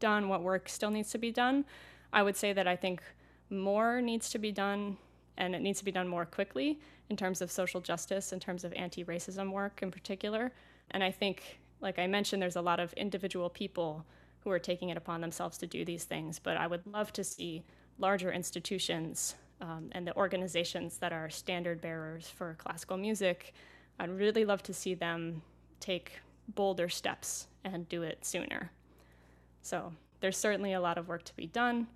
done, 0.00 0.28
what 0.28 0.42
work 0.42 0.68
still 0.68 0.90
needs 0.90 1.10
to 1.10 1.18
be 1.18 1.30
done, 1.30 1.64
I 2.12 2.22
would 2.22 2.36
say 2.36 2.52
that 2.52 2.66
I 2.66 2.76
think 2.76 3.02
more 3.50 4.00
needs 4.00 4.30
to 4.30 4.38
be 4.38 4.52
done 4.52 4.96
and 5.36 5.54
it 5.54 5.62
needs 5.62 5.78
to 5.78 5.84
be 5.84 5.92
done 5.92 6.08
more 6.08 6.26
quickly 6.26 6.80
in 7.08 7.16
terms 7.16 7.40
of 7.40 7.50
social 7.50 7.80
justice, 7.80 8.32
in 8.32 8.40
terms 8.40 8.64
of 8.64 8.72
anti 8.74 9.04
racism 9.04 9.52
work 9.52 9.80
in 9.82 9.90
particular. 9.90 10.52
And 10.90 11.02
I 11.02 11.10
think, 11.10 11.60
like 11.80 11.98
I 11.98 12.06
mentioned, 12.06 12.42
there's 12.42 12.56
a 12.56 12.62
lot 12.62 12.80
of 12.80 12.92
individual 12.94 13.48
people 13.48 14.04
who 14.40 14.50
are 14.50 14.58
taking 14.58 14.88
it 14.88 14.96
upon 14.96 15.20
themselves 15.20 15.58
to 15.58 15.66
do 15.66 15.84
these 15.84 16.04
things, 16.04 16.38
but 16.38 16.56
I 16.56 16.66
would 16.66 16.86
love 16.86 17.12
to 17.14 17.24
see 17.24 17.64
larger 17.98 18.32
institutions 18.32 19.34
um, 19.60 19.88
and 19.92 20.06
the 20.06 20.16
organizations 20.16 20.98
that 20.98 21.12
are 21.12 21.30
standard 21.30 21.80
bearers 21.80 22.28
for 22.28 22.56
classical 22.58 22.96
music. 22.96 23.54
I'd 23.98 24.10
really 24.10 24.44
love 24.44 24.62
to 24.64 24.74
see 24.74 24.94
them 24.94 25.42
take 25.80 26.20
bolder 26.54 26.88
steps 26.88 27.48
and 27.64 27.88
do 27.88 28.02
it 28.02 28.24
sooner. 28.24 28.70
So 29.62 29.92
there's 30.20 30.36
certainly 30.36 30.72
a 30.72 30.80
lot 30.80 30.98
of 30.98 31.08
work 31.08 31.24
to 31.24 31.36
be 31.36 31.46
done. 31.46 31.88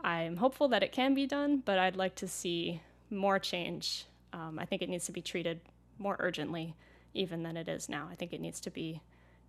I'm 0.00 0.36
hopeful 0.36 0.68
that 0.68 0.82
it 0.82 0.92
can 0.92 1.14
be 1.14 1.26
done, 1.26 1.62
but 1.64 1.78
I'd 1.78 1.96
like 1.96 2.14
to 2.16 2.28
see 2.28 2.80
more 3.10 3.38
change. 3.38 4.06
Um, 4.32 4.58
I 4.58 4.64
think 4.64 4.82
it 4.82 4.88
needs 4.88 5.06
to 5.06 5.12
be 5.12 5.22
treated 5.22 5.60
more 5.98 6.16
urgently, 6.18 6.74
even 7.14 7.42
than 7.42 7.56
it 7.56 7.68
is 7.68 7.88
now. 7.88 8.08
I 8.10 8.14
think 8.14 8.32
it 8.32 8.40
needs 8.40 8.60
to 8.60 8.70
be, 8.70 9.00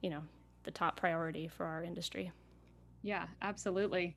you 0.01 0.09
know, 0.09 0.21
the 0.63 0.71
top 0.71 0.97
priority 0.97 1.47
for 1.47 1.65
our 1.65 1.83
industry. 1.83 2.31
Yeah, 3.01 3.25
absolutely. 3.41 4.15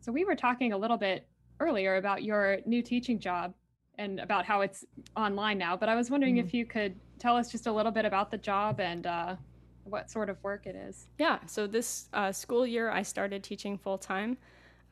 So 0.00 0.12
we 0.12 0.24
were 0.24 0.36
talking 0.36 0.72
a 0.72 0.78
little 0.78 0.96
bit 0.96 1.26
earlier 1.60 1.96
about 1.96 2.22
your 2.22 2.58
new 2.66 2.82
teaching 2.82 3.18
job 3.18 3.54
and 3.98 4.20
about 4.20 4.44
how 4.44 4.60
it's 4.60 4.84
online 5.16 5.58
now, 5.58 5.76
but 5.76 5.88
I 5.88 5.94
was 5.94 6.10
wondering 6.10 6.36
mm-hmm. 6.36 6.46
if 6.46 6.54
you 6.54 6.66
could 6.66 6.94
tell 7.18 7.36
us 7.36 7.50
just 7.50 7.66
a 7.66 7.72
little 7.72 7.92
bit 7.92 8.04
about 8.04 8.30
the 8.30 8.38
job 8.38 8.80
and 8.80 9.06
uh, 9.06 9.36
what 9.84 10.10
sort 10.10 10.28
of 10.28 10.42
work 10.42 10.66
it 10.66 10.74
is. 10.74 11.06
Yeah, 11.18 11.38
so 11.46 11.66
this 11.66 12.08
uh, 12.12 12.32
school 12.32 12.66
year 12.66 12.90
I 12.90 13.02
started 13.02 13.42
teaching 13.42 13.78
full 13.78 13.98
time 13.98 14.36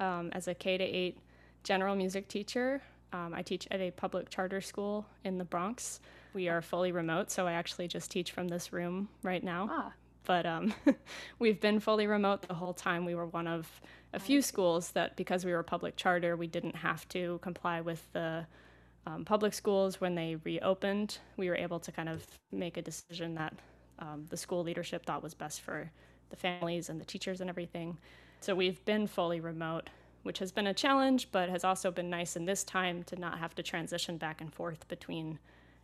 um, 0.01 0.31
as 0.33 0.49
a 0.49 0.55
K 0.55 0.79
to 0.79 0.85
8 0.85 1.19
general 1.63 1.95
music 1.95 2.29
teacher. 2.29 2.83
Um, 3.13 3.33
I 3.35 3.43
teach 3.43 3.69
at 3.71 3.81
a 3.81 3.91
public 3.91 4.29
charter 4.29 4.61
school 4.61 5.07
in 5.25 5.39
the 5.39 5.45
Bronx. 5.45 6.01
We 6.33 6.49
are 6.49 6.61
fully 6.63 6.91
remote, 6.91 7.31
so 7.31 7.47
I 7.47 7.53
actually 7.53 7.89
just 7.89 8.11
teach 8.11 8.33
from 8.33 8.49
this 8.49 8.73
room 8.73 9.09
right 9.23 9.43
now. 9.43 9.69
Ah. 9.71 9.93
But 10.25 10.47
um, 10.47 10.75
we've 11.39 11.61
been 11.61 11.79
fully 11.81 12.07
remote 12.07 12.43
the 12.43 12.55
whole 12.55 12.73
time. 12.73 13.05
We 13.05 13.15
were 13.15 13.27
one 13.27 13.47
of 13.47 13.69
a 14.15 14.19
few 14.19 14.41
schools 14.41 14.93
that, 14.93 15.17
because 15.17 15.45
we 15.45 15.53
were 15.53 15.63
public 15.63 15.97
charter, 15.97 16.37
we 16.37 16.47
didn't 16.47 16.77
have 16.77 17.07
to 17.09 17.39
comply 17.43 17.81
with 17.81 18.07
the 18.13 18.47
um, 19.07 19.25
public 19.25 19.53
schools 19.53 20.01
when 20.01 20.15
they 20.15 20.37
reopened. 20.45 21.19
We 21.37 21.49
were 21.49 21.57
able 21.57 21.81
to 21.81 21.93
kind 21.93 22.09
of 22.09 22.25
make 22.53 22.77
a 22.77 22.83
decision 22.83 23.35
that 23.35 23.55
um, 23.99 24.27
the 24.31 24.37
school 24.37 24.63
leadership 24.63 25.05
thought 25.05 25.23
was 25.23 25.35
best 25.35 25.61
for 25.61 25.91
the 26.31 26.37
families 26.37 26.89
and 26.89 27.01
the 27.01 27.05
teachers 27.05 27.41
and 27.41 27.51
everything. 27.51 27.99
So 28.41 28.55
we've 28.55 28.85
been 28.85 29.07
fully 29.07 29.41
remote, 29.41 29.91
which 30.23 30.39
has 30.39 30.53
been 30.53 30.67
a 30.67 30.75
challenge, 30.75 31.29
but 31.33 31.49
has 31.49 31.65
also 31.65 31.91
been 31.91 32.11
nice 32.11 32.37
in 32.37 32.45
this 32.45 32.65
time 32.65 33.03
to 33.05 33.17
not 33.17 33.39
have 33.39 33.55
to 33.57 33.63
transition 33.63 34.17
back 34.17 34.41
and 34.41 34.53
forth 34.53 34.87
between 34.89 35.39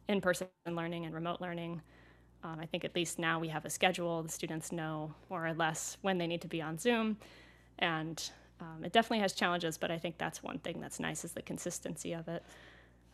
in 0.08 0.20
person 0.20 0.48
learning 0.66 1.04
and 1.04 1.14
remote 1.14 1.40
learning. 1.40 1.82
Um, 2.42 2.58
I 2.58 2.66
think 2.66 2.84
at 2.84 2.94
least 2.94 3.18
now 3.18 3.38
we 3.38 3.48
have 3.48 3.64
a 3.64 3.70
schedule. 3.70 4.22
The 4.22 4.30
students 4.30 4.72
know 4.72 5.14
more 5.28 5.46
or 5.46 5.52
less 5.54 5.98
when 6.00 6.18
they 6.18 6.26
need 6.26 6.40
to 6.40 6.48
be 6.48 6.62
on 6.62 6.78
Zoom. 6.78 7.18
And 7.80 8.22
um, 8.60 8.84
it 8.84 8.92
definitely 8.92 9.20
has 9.20 9.32
challenges, 9.32 9.78
but 9.78 9.90
I 9.90 9.98
think 9.98 10.18
that's 10.18 10.42
one 10.42 10.58
thing 10.58 10.80
that's 10.80 11.00
nice 11.00 11.24
is 11.24 11.32
the 11.32 11.42
consistency 11.42 12.12
of 12.12 12.28
it. 12.28 12.44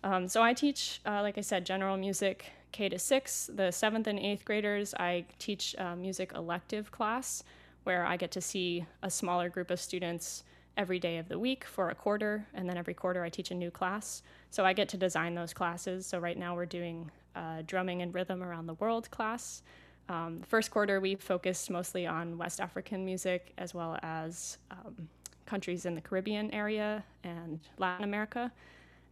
Um, 0.04 0.28
so 0.28 0.42
I 0.42 0.52
teach, 0.52 1.00
uh, 1.06 1.22
like 1.22 1.38
I 1.38 1.40
said, 1.40 1.64
general 1.64 1.96
music 1.96 2.52
K 2.72 2.88
to 2.88 2.98
six. 2.98 3.48
The 3.52 3.70
seventh 3.70 4.06
and 4.06 4.18
eighth 4.18 4.44
graders, 4.44 4.92
I 4.94 5.24
teach 5.38 5.74
a 5.78 5.96
music 5.96 6.32
elective 6.34 6.90
class 6.90 7.42
where 7.84 8.04
I 8.04 8.16
get 8.16 8.30
to 8.32 8.40
see 8.40 8.84
a 9.02 9.10
smaller 9.10 9.48
group 9.48 9.70
of 9.70 9.80
students 9.80 10.44
every 10.76 10.98
day 10.98 11.16
of 11.18 11.28
the 11.28 11.38
week 11.38 11.64
for 11.64 11.88
a 11.88 11.94
quarter, 11.94 12.46
and 12.52 12.68
then 12.68 12.76
every 12.76 12.92
quarter 12.92 13.24
I 13.24 13.30
teach 13.30 13.50
a 13.50 13.54
new 13.54 13.70
class. 13.70 14.22
So 14.50 14.64
I 14.64 14.72
get 14.74 14.88
to 14.90 14.96
design 14.96 15.34
those 15.34 15.54
classes. 15.54 16.04
So 16.06 16.18
right 16.18 16.36
now 16.36 16.54
we're 16.54 16.66
doing 16.66 17.10
uh, 17.34 17.62
drumming 17.66 18.02
and 18.02 18.12
rhythm 18.12 18.42
around 18.42 18.66
the 18.66 18.74
world 18.74 19.10
class. 19.10 19.62
Um, 20.08 20.40
the 20.40 20.46
first 20.46 20.70
quarter 20.70 21.00
we 21.00 21.16
focused 21.16 21.70
mostly 21.70 22.06
on 22.06 22.38
West 22.38 22.60
African 22.60 23.04
music 23.04 23.52
as 23.58 23.74
well 23.74 23.98
as 24.02 24.58
um, 24.70 25.08
countries 25.46 25.86
in 25.86 25.94
the 25.94 26.00
Caribbean 26.00 26.52
area 26.52 27.04
and 27.24 27.60
Latin 27.78 28.04
America. 28.04 28.52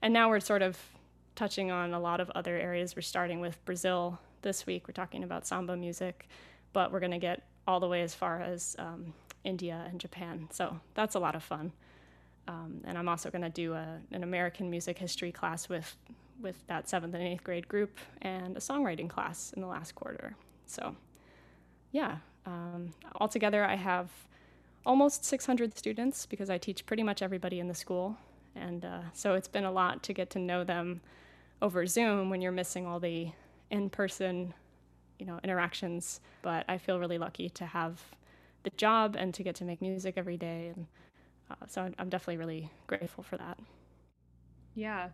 And 0.02 0.12
now 0.12 0.28
we're 0.28 0.40
sort 0.40 0.62
of 0.62 0.78
touching 1.34 1.70
on 1.70 1.94
a 1.94 2.00
lot 2.00 2.20
of 2.20 2.30
other 2.30 2.56
areas. 2.56 2.94
We're 2.94 3.02
starting 3.02 3.40
with 3.40 3.64
Brazil 3.64 4.20
this 4.42 4.66
week. 4.66 4.86
We're 4.86 4.92
talking 4.92 5.24
about 5.24 5.46
samba 5.46 5.76
music, 5.76 6.28
but 6.72 6.92
we're 6.92 7.00
going 7.00 7.12
to 7.12 7.18
get 7.18 7.42
all 7.66 7.80
the 7.80 7.88
way 7.88 8.02
as 8.02 8.14
far 8.14 8.40
as 8.40 8.76
um, 8.78 9.14
India 9.42 9.84
and 9.88 9.98
Japan. 9.98 10.48
So 10.52 10.78
that's 10.94 11.14
a 11.14 11.18
lot 11.18 11.34
of 11.34 11.42
fun. 11.42 11.72
Um, 12.46 12.82
and 12.84 12.98
I'm 12.98 13.08
also 13.08 13.30
going 13.30 13.42
to 13.42 13.48
do 13.48 13.72
a, 13.72 13.98
an 14.12 14.22
American 14.22 14.70
music 14.70 14.98
history 14.98 15.32
class 15.32 15.68
with 15.68 15.96
with 16.40 16.66
that 16.66 16.88
seventh 16.88 17.14
and 17.14 17.22
eighth 17.22 17.44
grade 17.44 17.68
group 17.68 17.96
and 18.20 18.56
a 18.56 18.60
songwriting 18.60 19.08
class 19.08 19.52
in 19.54 19.62
the 19.62 19.68
last 19.68 19.94
quarter. 19.94 20.36
So, 20.66 20.96
yeah, 21.92 22.18
um, 22.46 22.92
altogether 23.20 23.64
I 23.64 23.76
have 23.76 24.10
almost 24.86 25.24
600 25.24 25.76
students 25.76 26.26
because 26.26 26.50
I 26.50 26.58
teach 26.58 26.84
pretty 26.86 27.02
much 27.02 27.22
everybody 27.22 27.60
in 27.60 27.68
the 27.68 27.74
school, 27.74 28.16
and 28.54 28.84
uh, 28.84 29.00
so 29.12 29.34
it's 29.34 29.48
been 29.48 29.64
a 29.64 29.72
lot 29.72 30.02
to 30.04 30.12
get 30.12 30.30
to 30.30 30.38
know 30.38 30.64
them 30.64 31.00
over 31.62 31.86
Zoom 31.86 32.30
when 32.30 32.40
you're 32.40 32.52
missing 32.52 32.86
all 32.86 33.00
the 33.00 33.30
in-person 33.70 34.52
you 35.18 35.26
know 35.26 35.38
interactions. 35.42 36.20
But 36.42 36.64
i 36.68 36.78
feel 36.78 36.98
really 36.98 37.18
lucky 37.18 37.48
to 37.50 37.66
have 37.66 38.02
the 38.62 38.70
job 38.76 39.16
and 39.18 39.32
to 39.34 39.42
get 39.42 39.54
to 39.56 39.64
make 39.64 39.80
music 39.80 40.14
every 40.16 40.36
day. 40.36 40.72
And 40.74 40.86
uh, 41.50 41.66
so 41.66 41.90
i'm 41.98 42.08
definitely 42.08 42.38
really 42.38 42.70
grateful 42.86 43.24
for 43.24 43.36
that. 43.36 43.58
Yeah. 44.74 45.08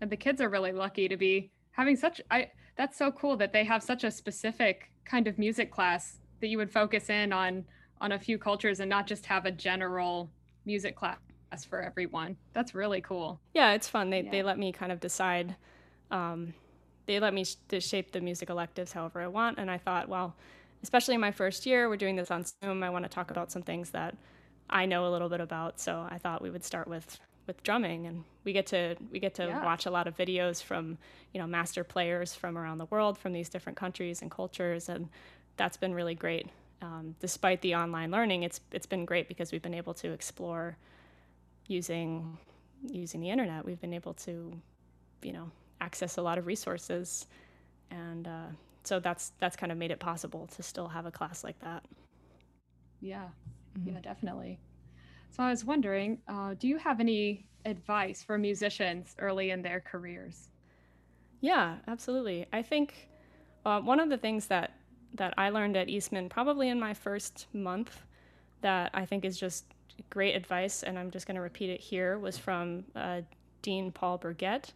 And 0.00 0.10
the 0.10 0.16
kids 0.16 0.40
are 0.40 0.48
really 0.48 0.72
lucky 0.72 1.08
to 1.08 1.16
be 1.16 1.50
having 1.72 1.96
such 1.96 2.20
i 2.30 2.48
that's 2.76 2.96
so 2.96 3.10
cool 3.12 3.36
that 3.36 3.52
they 3.52 3.64
have 3.64 3.82
such 3.82 4.04
a 4.04 4.10
specific 4.10 4.90
kind 5.04 5.26
of 5.26 5.38
music 5.38 5.70
class 5.70 6.18
that 6.40 6.48
you 6.48 6.56
would 6.56 6.70
focus 6.70 7.10
in 7.10 7.32
on 7.32 7.64
on 8.00 8.12
a 8.12 8.18
few 8.18 8.38
cultures 8.38 8.80
and 8.80 8.88
not 8.88 9.06
just 9.06 9.26
have 9.26 9.44
a 9.44 9.50
general 9.50 10.30
music 10.64 10.96
class 10.96 11.18
for 11.68 11.82
everyone 11.82 12.36
that's 12.52 12.74
really 12.74 13.00
cool 13.00 13.40
yeah 13.54 13.72
it's 13.72 13.88
fun 13.88 14.08
they, 14.10 14.22
yeah. 14.22 14.30
they 14.30 14.42
let 14.42 14.58
me 14.58 14.72
kind 14.72 14.92
of 14.92 15.00
decide 15.00 15.56
um, 16.10 16.54
they 17.06 17.20
let 17.20 17.34
me 17.34 17.44
sh- 17.44 17.56
shape 17.80 18.12
the 18.12 18.20
music 18.20 18.50
electives 18.50 18.92
however 18.92 19.20
I 19.20 19.26
want. 19.26 19.58
And 19.58 19.70
I 19.70 19.78
thought, 19.78 20.08
well, 20.08 20.36
especially 20.82 21.14
in 21.14 21.20
my 21.20 21.32
first 21.32 21.66
year, 21.66 21.88
we're 21.88 21.96
doing 21.96 22.16
this 22.16 22.30
on 22.30 22.44
Zoom. 22.44 22.82
I 22.82 22.90
want 22.90 23.04
to 23.04 23.08
talk 23.08 23.30
about 23.30 23.50
some 23.50 23.62
things 23.62 23.90
that 23.90 24.16
I 24.68 24.86
know 24.86 25.06
a 25.06 25.10
little 25.10 25.28
bit 25.28 25.40
about. 25.40 25.80
So 25.80 26.06
I 26.08 26.18
thought 26.18 26.42
we 26.42 26.50
would 26.50 26.64
start 26.64 26.88
with 26.88 27.18
with 27.50 27.64
drumming, 27.64 28.06
and 28.06 28.22
we 28.44 28.52
get 28.52 28.68
to 28.68 28.96
we 29.10 29.18
get 29.18 29.34
to 29.34 29.46
yeah. 29.46 29.64
watch 29.64 29.84
a 29.86 29.90
lot 29.90 30.06
of 30.06 30.16
videos 30.16 30.62
from 30.62 30.96
you 31.34 31.40
know 31.40 31.46
master 31.48 31.82
players 31.82 32.32
from 32.32 32.56
around 32.56 32.78
the 32.78 32.86
world, 32.86 33.18
from 33.18 33.32
these 33.32 33.48
different 33.48 33.76
countries 33.76 34.22
and 34.22 34.30
cultures, 34.30 34.88
and 34.88 35.08
that's 35.56 35.76
been 35.76 35.92
really 35.92 36.14
great. 36.14 36.48
Um, 36.80 37.16
despite 37.20 37.60
the 37.60 37.74
online 37.74 38.12
learning, 38.12 38.44
it's 38.44 38.60
it's 38.70 38.86
been 38.86 39.04
great 39.04 39.26
because 39.26 39.50
we've 39.50 39.62
been 39.62 39.74
able 39.74 39.94
to 39.94 40.12
explore 40.12 40.76
using 41.66 42.38
using 42.88 43.20
the 43.20 43.30
internet. 43.30 43.64
We've 43.64 43.80
been 43.80 43.94
able 43.94 44.14
to, 44.14 44.52
you 45.22 45.32
know, 45.32 45.50
access 45.80 46.16
a 46.16 46.22
lot 46.22 46.38
of 46.38 46.46
resources, 46.46 47.26
and 47.90 48.28
uh, 48.28 48.46
so 48.84 49.00
that's 49.00 49.32
that's 49.40 49.56
kind 49.56 49.72
of 49.72 49.78
made 49.78 49.90
it 49.90 49.98
possible 49.98 50.46
to 50.54 50.62
still 50.62 50.86
have 50.86 51.04
a 51.04 51.10
class 51.10 51.42
like 51.42 51.58
that. 51.60 51.84
Yeah, 53.00 53.26
mm-hmm. 53.76 53.94
yeah, 53.94 54.00
definitely. 54.00 54.60
So 55.30 55.42
I 55.42 55.50
was 55.50 55.64
wondering, 55.64 56.22
uh, 56.28 56.54
do 56.58 56.68
you 56.68 56.76
have 56.76 57.00
any 57.00 57.48
advice 57.64 58.22
for 58.22 58.36
musicians 58.38 59.14
early 59.18 59.50
in 59.50 59.62
their 59.62 59.80
careers? 59.80 60.50
Yeah, 61.40 61.78
absolutely. 61.86 62.46
I 62.52 62.62
think 62.62 63.08
uh, 63.64 63.80
one 63.80 64.00
of 64.00 64.08
the 64.08 64.18
things 64.18 64.46
that 64.48 64.72
that 65.14 65.34
I 65.36 65.50
learned 65.50 65.76
at 65.76 65.88
Eastman, 65.88 66.28
probably 66.28 66.68
in 66.68 66.78
my 66.78 66.94
first 66.94 67.46
month, 67.52 68.06
that 68.60 68.90
I 68.94 69.06
think 69.06 69.24
is 69.24 69.38
just 69.38 69.64
great 70.08 70.36
advice, 70.36 70.84
and 70.84 70.98
I'm 70.98 71.10
just 71.10 71.26
going 71.26 71.34
to 71.34 71.40
repeat 71.40 71.68
it 71.70 71.80
here, 71.80 72.18
was 72.18 72.38
from 72.38 72.84
uh, 72.94 73.22
Dean 73.62 73.90
Paul 73.90 74.18
Burgett. 74.18 74.72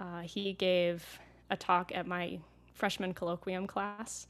Uh, 0.00 0.22
he 0.22 0.54
gave 0.54 1.20
a 1.50 1.56
talk 1.56 1.92
at 1.94 2.06
my 2.06 2.40
freshman 2.74 3.14
colloquium 3.14 3.68
class. 3.68 4.26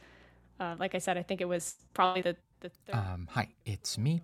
Uh, 0.61 0.77
like 0.79 0.95
I 0.95 0.99
said, 0.99 1.17
I 1.17 1.23
think 1.23 1.41
it 1.41 1.47
was 1.49 1.77
probably 1.95 2.21
the, 2.23 2.37
the 2.61 2.71
third. 2.87 2.95
Um, 2.95 3.29
hi, 3.31 3.49
it's 3.65 3.99
me. 3.99 4.23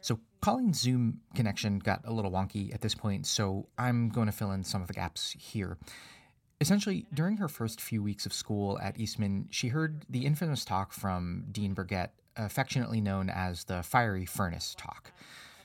So 0.00 0.20
Colleen's 0.40 0.80
Zoom 0.80 1.20
connection 1.34 1.78
got 1.78 2.02
a 2.04 2.12
little 2.12 2.30
wonky 2.30 2.72
at 2.72 2.80
this 2.80 2.94
point, 2.94 3.26
so 3.26 3.68
I'm 3.78 4.08
going 4.08 4.26
to 4.26 4.32
fill 4.32 4.52
in 4.52 4.64
some 4.64 4.80
of 4.80 4.88
the 4.88 4.94
gaps 4.94 5.34
here. 5.38 5.78
Essentially, 6.60 7.06
during 7.14 7.36
her 7.36 7.48
first 7.48 7.80
few 7.80 8.02
weeks 8.02 8.26
of 8.26 8.32
school 8.32 8.78
at 8.80 8.98
Eastman, 8.98 9.46
she 9.50 9.68
heard 9.68 10.04
the 10.08 10.26
infamous 10.26 10.64
talk 10.64 10.92
from 10.92 11.44
Dean 11.52 11.72
Burgett, 11.72 12.10
affectionately 12.36 13.00
known 13.00 13.30
as 13.30 13.64
the 13.64 13.82
Fiery 13.82 14.26
Furnace 14.26 14.74
Talk. 14.76 15.12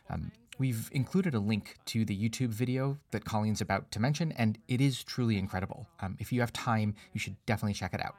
Um, 0.09 0.31
we've 0.59 0.89
included 0.91 1.33
a 1.33 1.39
link 1.39 1.77
to 1.85 2.05
the 2.05 2.17
YouTube 2.17 2.49
video 2.49 2.99
that 3.11 3.25
Colleen's 3.25 3.61
about 3.61 3.89
to 3.91 3.99
mention, 3.99 4.31
and 4.33 4.59
it 4.67 4.81
is 4.81 5.03
truly 5.03 5.37
incredible. 5.37 5.87
Um, 5.99 6.15
if 6.19 6.31
you 6.31 6.41
have 6.41 6.53
time, 6.53 6.95
you 7.13 7.19
should 7.19 7.35
definitely 7.45 7.73
check 7.73 7.93
it 7.93 8.03
out. 8.03 8.15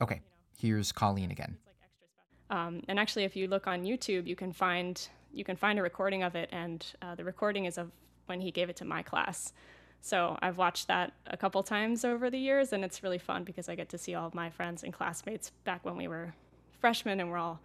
Okay, 0.00 0.20
here's 0.58 0.90
Colleen 0.90 1.30
again. 1.30 1.56
Um, 2.50 2.82
and 2.88 2.98
actually, 2.98 3.24
if 3.24 3.36
you 3.36 3.46
look 3.46 3.66
on 3.66 3.84
YouTube, 3.84 4.26
you 4.26 4.36
can 4.36 4.52
find 4.52 5.08
you 5.32 5.44
can 5.44 5.56
find 5.56 5.78
a 5.78 5.82
recording 5.82 6.22
of 6.22 6.34
it, 6.34 6.48
and 6.52 6.84
uh, 7.02 7.14
the 7.14 7.24
recording 7.24 7.66
is 7.66 7.78
of 7.78 7.90
when 8.26 8.40
he 8.40 8.50
gave 8.50 8.70
it 8.70 8.76
to 8.76 8.84
my 8.84 9.02
class. 9.02 9.52
So 10.00 10.38
I've 10.40 10.56
watched 10.56 10.88
that 10.88 11.12
a 11.26 11.36
couple 11.36 11.62
times 11.62 12.04
over 12.04 12.30
the 12.30 12.38
years, 12.38 12.72
and 12.72 12.84
it's 12.84 13.02
really 13.02 13.18
fun 13.18 13.44
because 13.44 13.68
I 13.68 13.74
get 13.74 13.88
to 13.90 13.98
see 13.98 14.14
all 14.14 14.26
of 14.26 14.34
my 14.34 14.48
friends 14.48 14.84
and 14.84 14.92
classmates 14.92 15.50
back 15.64 15.84
when 15.84 15.96
we 15.96 16.08
were 16.08 16.34
freshmen, 16.80 17.20
and 17.20 17.30
we're 17.30 17.38
all 17.38 17.60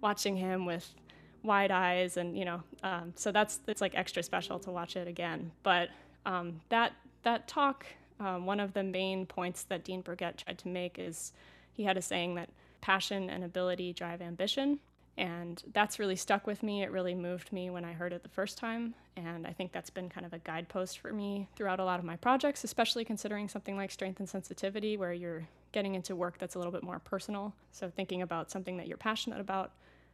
watching 0.00 0.36
him 0.36 0.64
with 0.66 0.94
wide 1.42 1.70
eyes, 1.70 2.16
and 2.16 2.36
you 2.38 2.44
know, 2.44 2.62
um, 2.82 3.12
so 3.16 3.32
that's 3.32 3.60
it's 3.66 3.80
like 3.80 3.94
extra 3.94 4.22
special 4.22 4.58
to 4.60 4.70
watch 4.70 4.96
it 4.96 5.08
again. 5.08 5.50
But 5.62 5.88
um, 6.26 6.60
that 6.68 6.92
that 7.22 7.48
talk, 7.48 7.86
um, 8.20 8.46
one 8.46 8.60
of 8.60 8.74
the 8.74 8.82
main 8.82 9.26
points 9.26 9.64
that 9.64 9.84
Dean 9.84 10.02
Burgett 10.02 10.38
tried 10.38 10.58
to 10.58 10.68
make 10.68 10.98
is 10.98 11.32
he 11.72 11.84
had 11.84 11.96
a 11.96 12.02
saying 12.02 12.34
that 12.36 12.50
passion 12.80 13.30
and 13.30 13.44
ability 13.44 13.92
drive 13.92 14.22
ambition. 14.22 14.78
And 15.16 15.60
that's 15.72 15.98
really 15.98 16.14
stuck 16.14 16.46
with 16.46 16.62
me. 16.62 16.84
It 16.84 16.92
really 16.92 17.14
moved 17.14 17.52
me 17.52 17.70
when 17.70 17.84
I 17.84 17.92
heard 17.92 18.12
it 18.12 18.22
the 18.22 18.28
first 18.28 18.56
time. 18.56 18.94
And 19.16 19.48
I 19.48 19.52
think 19.52 19.72
that's 19.72 19.90
been 19.90 20.08
kind 20.08 20.24
of 20.24 20.32
a 20.32 20.38
guidepost 20.38 21.00
for 21.00 21.12
me 21.12 21.48
throughout 21.56 21.80
a 21.80 21.84
lot 21.84 21.98
of 21.98 22.04
my 22.04 22.14
projects, 22.14 22.62
especially 22.62 23.04
considering 23.04 23.48
something 23.48 23.76
like 23.76 23.90
strength 23.90 24.20
and 24.20 24.28
sensitivity, 24.28 24.96
where 24.96 25.12
you're 25.12 25.48
getting 25.72 25.96
into 25.96 26.14
work 26.14 26.38
that's 26.38 26.54
a 26.54 26.58
little 26.58 26.72
bit 26.72 26.84
more 26.84 27.00
personal. 27.00 27.52
So 27.72 27.90
thinking 27.90 28.22
about 28.22 28.50
something 28.50 28.76
that 28.76 28.86
you're 28.86 28.96
passionate 28.96 29.40
about, 29.40 29.72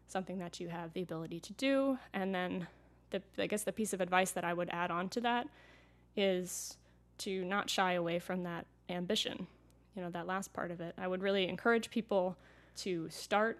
something 0.08 0.38
that 0.38 0.58
you 0.58 0.68
have 0.68 0.94
the 0.94 1.02
ability 1.02 1.40
to 1.40 1.52
do. 1.52 1.98
And 2.14 2.34
then 2.34 2.66
the, 3.10 3.20
I 3.38 3.46
guess 3.46 3.64
the 3.64 3.72
piece 3.72 3.92
of 3.92 4.00
advice 4.00 4.30
that 4.30 4.44
I 4.44 4.54
would 4.54 4.70
add 4.70 4.90
on 4.90 5.10
to 5.10 5.20
that 5.20 5.48
is 6.16 6.78
to 7.18 7.44
not 7.44 7.68
shy 7.68 7.92
away 7.92 8.18
from 8.18 8.42
that 8.44 8.66
ambition, 8.88 9.46
you 9.96 10.02
know, 10.02 10.10
that 10.10 10.26
last 10.26 10.52
part 10.52 10.70
of 10.70 10.80
it. 10.80 10.94
I 10.98 11.06
would 11.06 11.22
really 11.22 11.48
encourage 11.48 11.90
people 11.90 12.36
to 12.76 13.08
start 13.10 13.58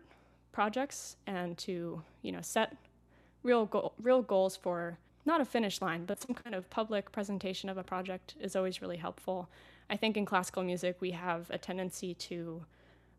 projects 0.55 1.17
and 1.27 1.59
to 1.59 2.01
you 2.23 2.33
know 2.33 2.41
set 2.41 2.77
real 3.43 3.67
goal, 3.67 3.93
real 4.01 4.23
goals 4.23 4.57
for 4.57 4.99
not 5.27 5.41
a 5.41 5.45
finish 5.45 5.83
line 5.83 6.05
but 6.05 6.23
some 6.23 6.35
kind 6.35 6.55
of 6.55 6.71
public 6.71 7.11
presentation 7.11 7.69
of 7.69 7.77
a 7.77 7.83
project 7.83 8.35
is 8.41 8.57
always 8.57 8.81
really 8.81 8.97
helpful. 8.97 9.49
I 9.91 9.97
think 9.97 10.17
in 10.17 10.25
classical 10.25 10.63
music 10.63 10.97
we 11.01 11.11
have 11.11 11.51
a 11.51 11.59
tendency 11.59 12.15
to 12.15 12.65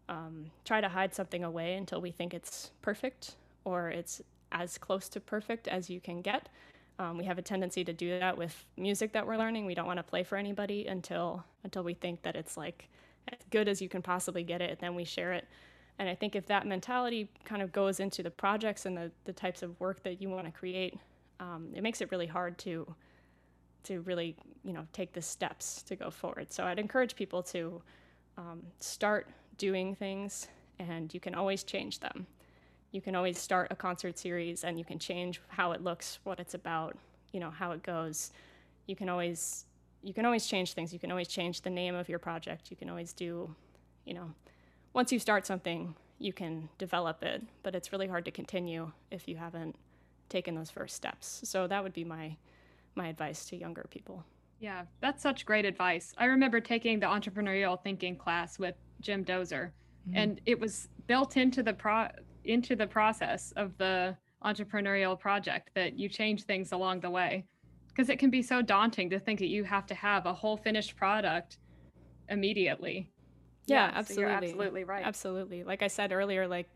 um, 0.08 0.52
try 0.64 0.82
to 0.82 0.88
hide 0.88 1.14
something 1.14 1.44
away 1.44 1.76
until 1.76 2.00
we 2.00 2.12
think 2.12 2.34
it's 2.34 2.72
perfect 2.82 3.36
or 3.66 3.90
it's 3.90 4.22
as 4.52 4.78
close 4.78 5.10
to 5.10 5.20
perfect 5.20 5.68
as 5.68 5.90
you 5.90 6.00
can 6.00 6.22
get. 6.22 6.48
Um, 6.98 7.18
we 7.18 7.26
have 7.26 7.38
a 7.38 7.42
tendency 7.42 7.84
to 7.84 7.92
do 7.92 8.18
that 8.20 8.38
with 8.38 8.66
music 8.78 9.12
that 9.14 9.28
we're 9.28 9.38
learning. 9.38 9.66
We 9.66 9.76
don't 9.76 9.88
want 9.88 9.98
to 9.98 10.04
play 10.04 10.24
for 10.24 10.38
anybody 10.38 10.88
until 10.88 11.44
until 11.64 11.84
we 11.84 11.94
think 11.94 12.22
that 12.22 12.36
it's 12.36 12.56
like 12.56 12.88
as 13.30 13.40
good 13.50 13.68
as 13.68 13.82
you 13.82 13.90
can 13.90 14.02
possibly 14.02 14.44
get 14.44 14.62
it 14.62 14.72
and 14.72 14.80
then 14.80 14.96
we 14.96 15.04
share 15.04 15.34
it 15.34 15.48
and 15.98 16.10
I 16.10 16.16
think 16.16 16.36
if 16.36 16.46
that 16.48 16.68
mentality 16.68 17.30
kind 17.46 17.62
of 17.62 17.72
goes 17.72 18.00
into 18.00 18.22
the 18.22 18.32
projects 18.32 18.86
and 18.86 18.98
the, 18.98 19.12
the 19.24 19.34
types 19.34 19.64
of 19.64 19.80
work 19.80 20.04
that 20.04 20.22
you 20.22 20.30
want 20.30 20.46
to 20.46 20.52
create, 20.52 20.98
um, 21.40 21.70
it 21.74 21.84
makes 21.84 22.02
it 22.02 22.12
really 22.12 22.28
hard 22.28 22.58
to 22.60 22.94
to 23.84 24.02
really 24.02 24.36
you 24.64 24.74
know 24.74 24.88
take 24.94 25.14
the 25.14 25.22
steps 25.22 25.84
to 25.84 25.96
go 25.96 26.10
forward. 26.10 26.52
So 26.52 26.66
I'd 26.66 26.80
encourage 26.80 27.16
people 27.16 27.44
to 27.44 27.82
um, 28.38 28.64
start 28.80 29.30
doing 29.58 29.96
things, 29.96 30.48
and 30.80 31.14
you 31.14 31.20
can 31.20 31.36
always 31.36 31.64
change 31.64 32.00
them. 32.00 32.26
You 32.92 33.02
can 33.02 33.16
always 33.16 33.38
start 33.38 33.68
a 33.72 33.76
concert 33.76 34.18
series, 34.18 34.64
and 34.64 34.78
you 34.78 34.86
can 34.86 35.00
change 35.00 35.42
how 35.48 35.72
it 35.72 35.82
looks, 35.82 36.20
what 36.24 36.40
it's 36.40 36.56
about, 36.56 36.98
you 37.32 37.40
know 37.40 37.52
how 37.52 37.72
it 37.72 37.84
goes. 37.84 38.32
You 38.88 38.96
can 38.96 39.08
always 39.08 39.66
you 40.06 40.14
can 40.14 40.24
always 40.24 40.46
change 40.46 40.74
things. 40.74 40.94
You 40.94 41.00
can 41.00 41.10
always 41.10 41.28
change 41.28 41.62
the 41.62 41.72
name 41.72 41.96
of 41.96 42.08
your 42.08 42.20
project. 42.20 42.70
You 42.70 42.78
can 42.78 42.92
always 42.92 43.12
do, 43.12 43.54
you 44.06 44.14
know, 44.14 44.32
once 44.94 45.12
you 45.12 45.18
start 45.18 45.48
something, 45.48 45.96
you 46.20 46.32
can 46.32 46.70
develop 46.78 47.24
it, 47.24 47.42
but 47.64 47.74
it's 47.74 47.92
really 47.92 48.08
hard 48.08 48.24
to 48.26 48.32
continue 48.32 48.92
if 49.10 49.28
you 49.28 49.36
haven't 49.36 49.76
taken 50.30 50.54
those 50.54 50.70
first 50.70 50.96
steps. 50.96 51.42
So 51.44 51.66
that 51.68 51.84
would 51.84 51.94
be 51.94 52.04
my 52.04 52.38
my 52.94 53.08
advice 53.08 53.46
to 53.46 53.58
younger 53.58 53.88
people. 53.90 54.24
Yeah, 54.60 54.84
that's 55.02 55.24
such 55.24 55.46
great 55.46 55.66
advice. 55.66 56.14
I 56.18 56.26
remember 56.26 56.62
taking 56.62 57.00
the 57.00 57.08
entrepreneurial 57.08 57.82
thinking 57.82 58.16
class 58.16 58.58
with 58.58 58.76
Jim 59.02 59.26
Doser, 59.26 59.72
mm-hmm. 60.08 60.16
and 60.16 60.42
it 60.46 60.58
was 60.60 60.88
built 61.08 61.36
into 61.36 61.64
the 61.64 61.74
pro 61.74 62.10
into 62.44 62.76
the 62.76 62.88
process 62.88 63.54
of 63.58 63.76
the 63.80 64.16
entrepreneurial 64.46 65.20
project 65.20 65.72
that 65.74 65.98
you 65.98 66.08
change 66.08 66.44
things 66.44 66.72
along 66.74 67.00
the 67.00 67.10
way 67.10 67.44
because 67.96 68.10
it 68.10 68.20
can 68.20 68.30
be 68.30 68.42
so 68.42 68.62
daunting 68.62 69.10
to 69.10 69.20
think 69.20 69.40
that 69.40 69.48
you 69.48 69.64
have 69.64 69.86
to 69.86 69.96
have 69.96 70.26
a 70.26 70.34
whole 70.34 70.58
finished 70.58 70.98
product 70.98 71.58
immediately 72.28 73.10
yeah, 73.66 73.88
yeah 73.88 73.98
absolutely. 73.98 74.16
So 74.16 74.22
you're 74.22 74.38
absolutely 74.38 74.84
right. 74.84 75.06
Absolutely. 75.06 75.64
Like 75.64 75.82
I 75.82 75.88
said 75.88 76.12
earlier, 76.12 76.48
like 76.48 76.70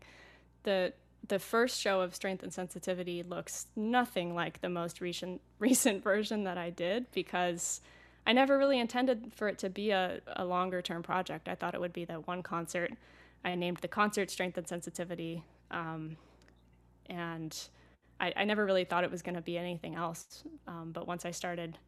the 0.62 0.92
the 1.28 1.38
first 1.38 1.80
show 1.80 2.00
of 2.00 2.14
Strength 2.14 2.42
and 2.42 2.52
Sensitivity 2.52 3.22
looks 3.22 3.66
nothing 3.76 4.34
like 4.34 4.60
the 4.60 4.68
most 4.68 5.00
recent 5.00 5.40
recent 5.58 6.02
version 6.02 6.44
that 6.44 6.58
I 6.58 6.70
did 6.70 7.06
because 7.12 7.80
I 8.26 8.32
never 8.32 8.58
really 8.58 8.78
intended 8.78 9.32
for 9.34 9.48
it 9.48 9.58
to 9.60 9.70
be 9.70 9.90
a, 9.90 10.20
a 10.36 10.44
longer 10.44 10.82
term 10.82 11.02
project. 11.02 11.48
I 11.48 11.54
thought 11.54 11.74
it 11.74 11.80
would 11.80 11.92
be 11.92 12.04
that 12.06 12.26
one 12.26 12.42
concert. 12.42 12.92
I 13.44 13.54
named 13.54 13.78
the 13.78 13.88
concert 13.88 14.30
Strength 14.30 14.58
and 14.58 14.68
Sensitivity, 14.68 15.42
um, 15.70 16.16
and 17.08 17.56
I, 18.20 18.32
I, 18.36 18.44
never 18.44 18.64
really 18.64 18.84
thought 18.84 19.02
it 19.02 19.10
was 19.10 19.22
going 19.22 19.34
to 19.34 19.40
be 19.40 19.56
anything 19.56 19.94
else. 19.94 20.44
Um, 20.68 20.90
but 20.92 21.06
once 21.06 21.24
I 21.24 21.30
started 21.30 21.78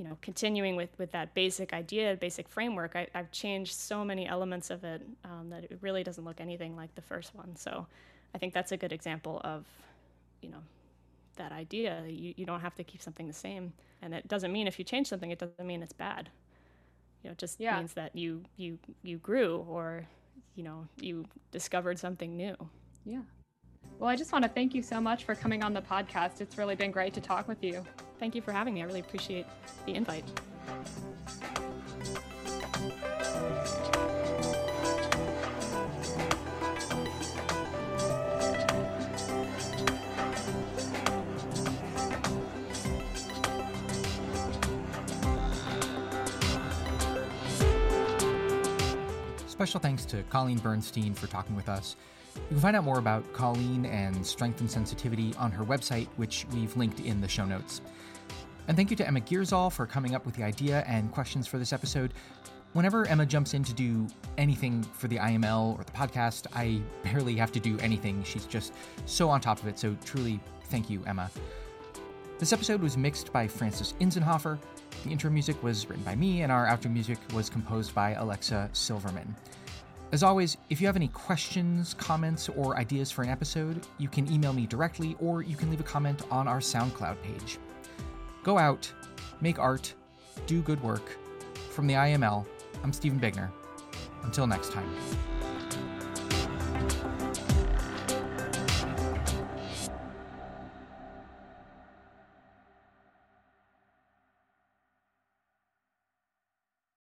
you 0.00 0.08
know, 0.08 0.16
continuing 0.22 0.76
with, 0.76 0.88
with 0.98 1.12
that 1.12 1.34
basic 1.34 1.74
idea, 1.74 2.16
basic 2.18 2.48
framework, 2.48 2.96
I, 2.96 3.06
have 3.14 3.30
changed 3.32 3.74
so 3.74 4.02
many 4.02 4.26
elements 4.26 4.70
of 4.70 4.82
it 4.82 5.02
um, 5.26 5.50
that 5.50 5.64
it 5.64 5.76
really 5.82 6.02
doesn't 6.02 6.24
look 6.24 6.40
anything 6.40 6.74
like 6.74 6.94
the 6.94 7.02
first 7.02 7.34
one. 7.34 7.54
So 7.54 7.86
I 8.34 8.38
think 8.38 8.54
that's 8.54 8.72
a 8.72 8.78
good 8.78 8.92
example 8.92 9.42
of, 9.44 9.66
you 10.40 10.48
know, 10.48 10.62
that 11.36 11.52
idea. 11.52 12.02
You, 12.08 12.32
you 12.34 12.46
don't 12.46 12.60
have 12.60 12.74
to 12.76 12.84
keep 12.84 13.02
something 13.02 13.26
the 13.26 13.34
same. 13.34 13.74
And 14.00 14.14
it 14.14 14.26
doesn't 14.26 14.50
mean 14.50 14.66
if 14.66 14.78
you 14.78 14.86
change 14.86 15.06
something, 15.06 15.30
it 15.30 15.38
doesn't 15.38 15.66
mean 15.66 15.82
it's 15.82 15.92
bad. 15.92 16.30
You 17.22 17.28
know, 17.28 17.32
it 17.32 17.38
just 17.38 17.60
yeah. 17.60 17.76
means 17.76 17.92
that 17.92 18.16
you, 18.16 18.42
you, 18.56 18.78
you 19.02 19.18
grew 19.18 19.66
or, 19.68 20.06
you 20.54 20.64
know, 20.64 20.86
you 20.98 21.26
discovered 21.52 21.98
something 21.98 22.38
new. 22.38 22.56
Yeah. 23.04 23.20
Well, 24.00 24.08
I 24.08 24.16
just 24.16 24.32
want 24.32 24.44
to 24.44 24.48
thank 24.48 24.74
you 24.74 24.82
so 24.82 24.98
much 24.98 25.24
for 25.24 25.34
coming 25.34 25.62
on 25.62 25.74
the 25.74 25.82
podcast. 25.82 26.40
It's 26.40 26.56
really 26.56 26.74
been 26.74 26.90
great 26.90 27.12
to 27.12 27.20
talk 27.20 27.46
with 27.46 27.62
you. 27.62 27.84
Thank 28.18 28.34
you 28.34 28.40
for 28.40 28.50
having 28.50 28.72
me. 28.72 28.80
I 28.80 28.86
really 28.86 29.00
appreciate 29.00 29.44
the 29.84 29.94
invite. 29.94 30.24
Special 49.46 49.78
thanks 49.78 50.06
to 50.06 50.22
Colleen 50.30 50.56
Bernstein 50.56 51.12
for 51.12 51.26
talking 51.26 51.54
with 51.54 51.68
us. 51.68 51.96
You 52.34 52.42
can 52.48 52.60
find 52.60 52.76
out 52.76 52.84
more 52.84 52.98
about 52.98 53.32
Colleen 53.32 53.86
and 53.86 54.24
Strength 54.24 54.60
and 54.60 54.70
Sensitivity 54.70 55.34
on 55.38 55.50
her 55.52 55.64
website, 55.64 56.08
which 56.16 56.46
we've 56.52 56.76
linked 56.76 57.00
in 57.00 57.20
the 57.20 57.28
show 57.28 57.44
notes. 57.44 57.80
And 58.68 58.76
thank 58.76 58.90
you 58.90 58.96
to 58.96 59.06
Emma 59.06 59.20
Gierszal 59.20 59.72
for 59.72 59.86
coming 59.86 60.14
up 60.14 60.24
with 60.24 60.36
the 60.36 60.42
idea 60.44 60.84
and 60.86 61.10
questions 61.10 61.46
for 61.46 61.58
this 61.58 61.72
episode. 61.72 62.12
Whenever 62.72 63.04
Emma 63.06 63.26
jumps 63.26 63.52
in 63.54 63.64
to 63.64 63.72
do 63.72 64.06
anything 64.38 64.82
for 64.82 65.08
the 65.08 65.16
IML 65.16 65.76
or 65.76 65.82
the 65.82 65.90
podcast, 65.90 66.46
I 66.54 66.80
barely 67.02 67.34
have 67.34 67.50
to 67.52 67.60
do 67.60 67.76
anything. 67.80 68.22
She's 68.22 68.46
just 68.46 68.72
so 69.06 69.28
on 69.28 69.40
top 69.40 69.60
of 69.60 69.66
it, 69.66 69.76
so 69.76 69.96
truly 70.04 70.38
thank 70.66 70.88
you, 70.88 71.02
Emma. 71.04 71.28
This 72.38 72.52
episode 72.52 72.80
was 72.80 72.96
mixed 72.96 73.32
by 73.32 73.48
Francis 73.48 73.94
Inzenhofer. 74.00 74.56
The 75.02 75.10
intro 75.10 75.30
music 75.30 75.60
was 75.64 75.88
written 75.88 76.04
by 76.04 76.14
me, 76.14 76.42
and 76.42 76.52
our 76.52 76.66
outro 76.66 76.92
music 76.92 77.18
was 77.32 77.50
composed 77.50 77.92
by 77.92 78.12
Alexa 78.12 78.70
Silverman. 78.72 79.34
As 80.12 80.24
always, 80.24 80.56
if 80.70 80.80
you 80.80 80.88
have 80.88 80.96
any 80.96 81.06
questions, 81.08 81.94
comments, 81.94 82.48
or 82.48 82.76
ideas 82.76 83.12
for 83.12 83.22
an 83.22 83.28
episode, 83.28 83.86
you 83.98 84.08
can 84.08 84.30
email 84.32 84.52
me 84.52 84.66
directly 84.66 85.16
or 85.20 85.42
you 85.42 85.54
can 85.54 85.70
leave 85.70 85.78
a 85.78 85.84
comment 85.84 86.22
on 86.32 86.48
our 86.48 86.58
SoundCloud 86.58 87.22
page. 87.22 87.58
Go 88.42 88.58
out, 88.58 88.92
make 89.40 89.60
art, 89.60 89.94
do 90.46 90.62
good 90.62 90.82
work. 90.82 91.16
From 91.70 91.86
the 91.86 91.94
IML, 91.94 92.44
I'm 92.82 92.92
Stephen 92.92 93.20
Bigner. 93.20 93.50
Until 94.24 94.48
next 94.48 94.72
time. 94.72 94.90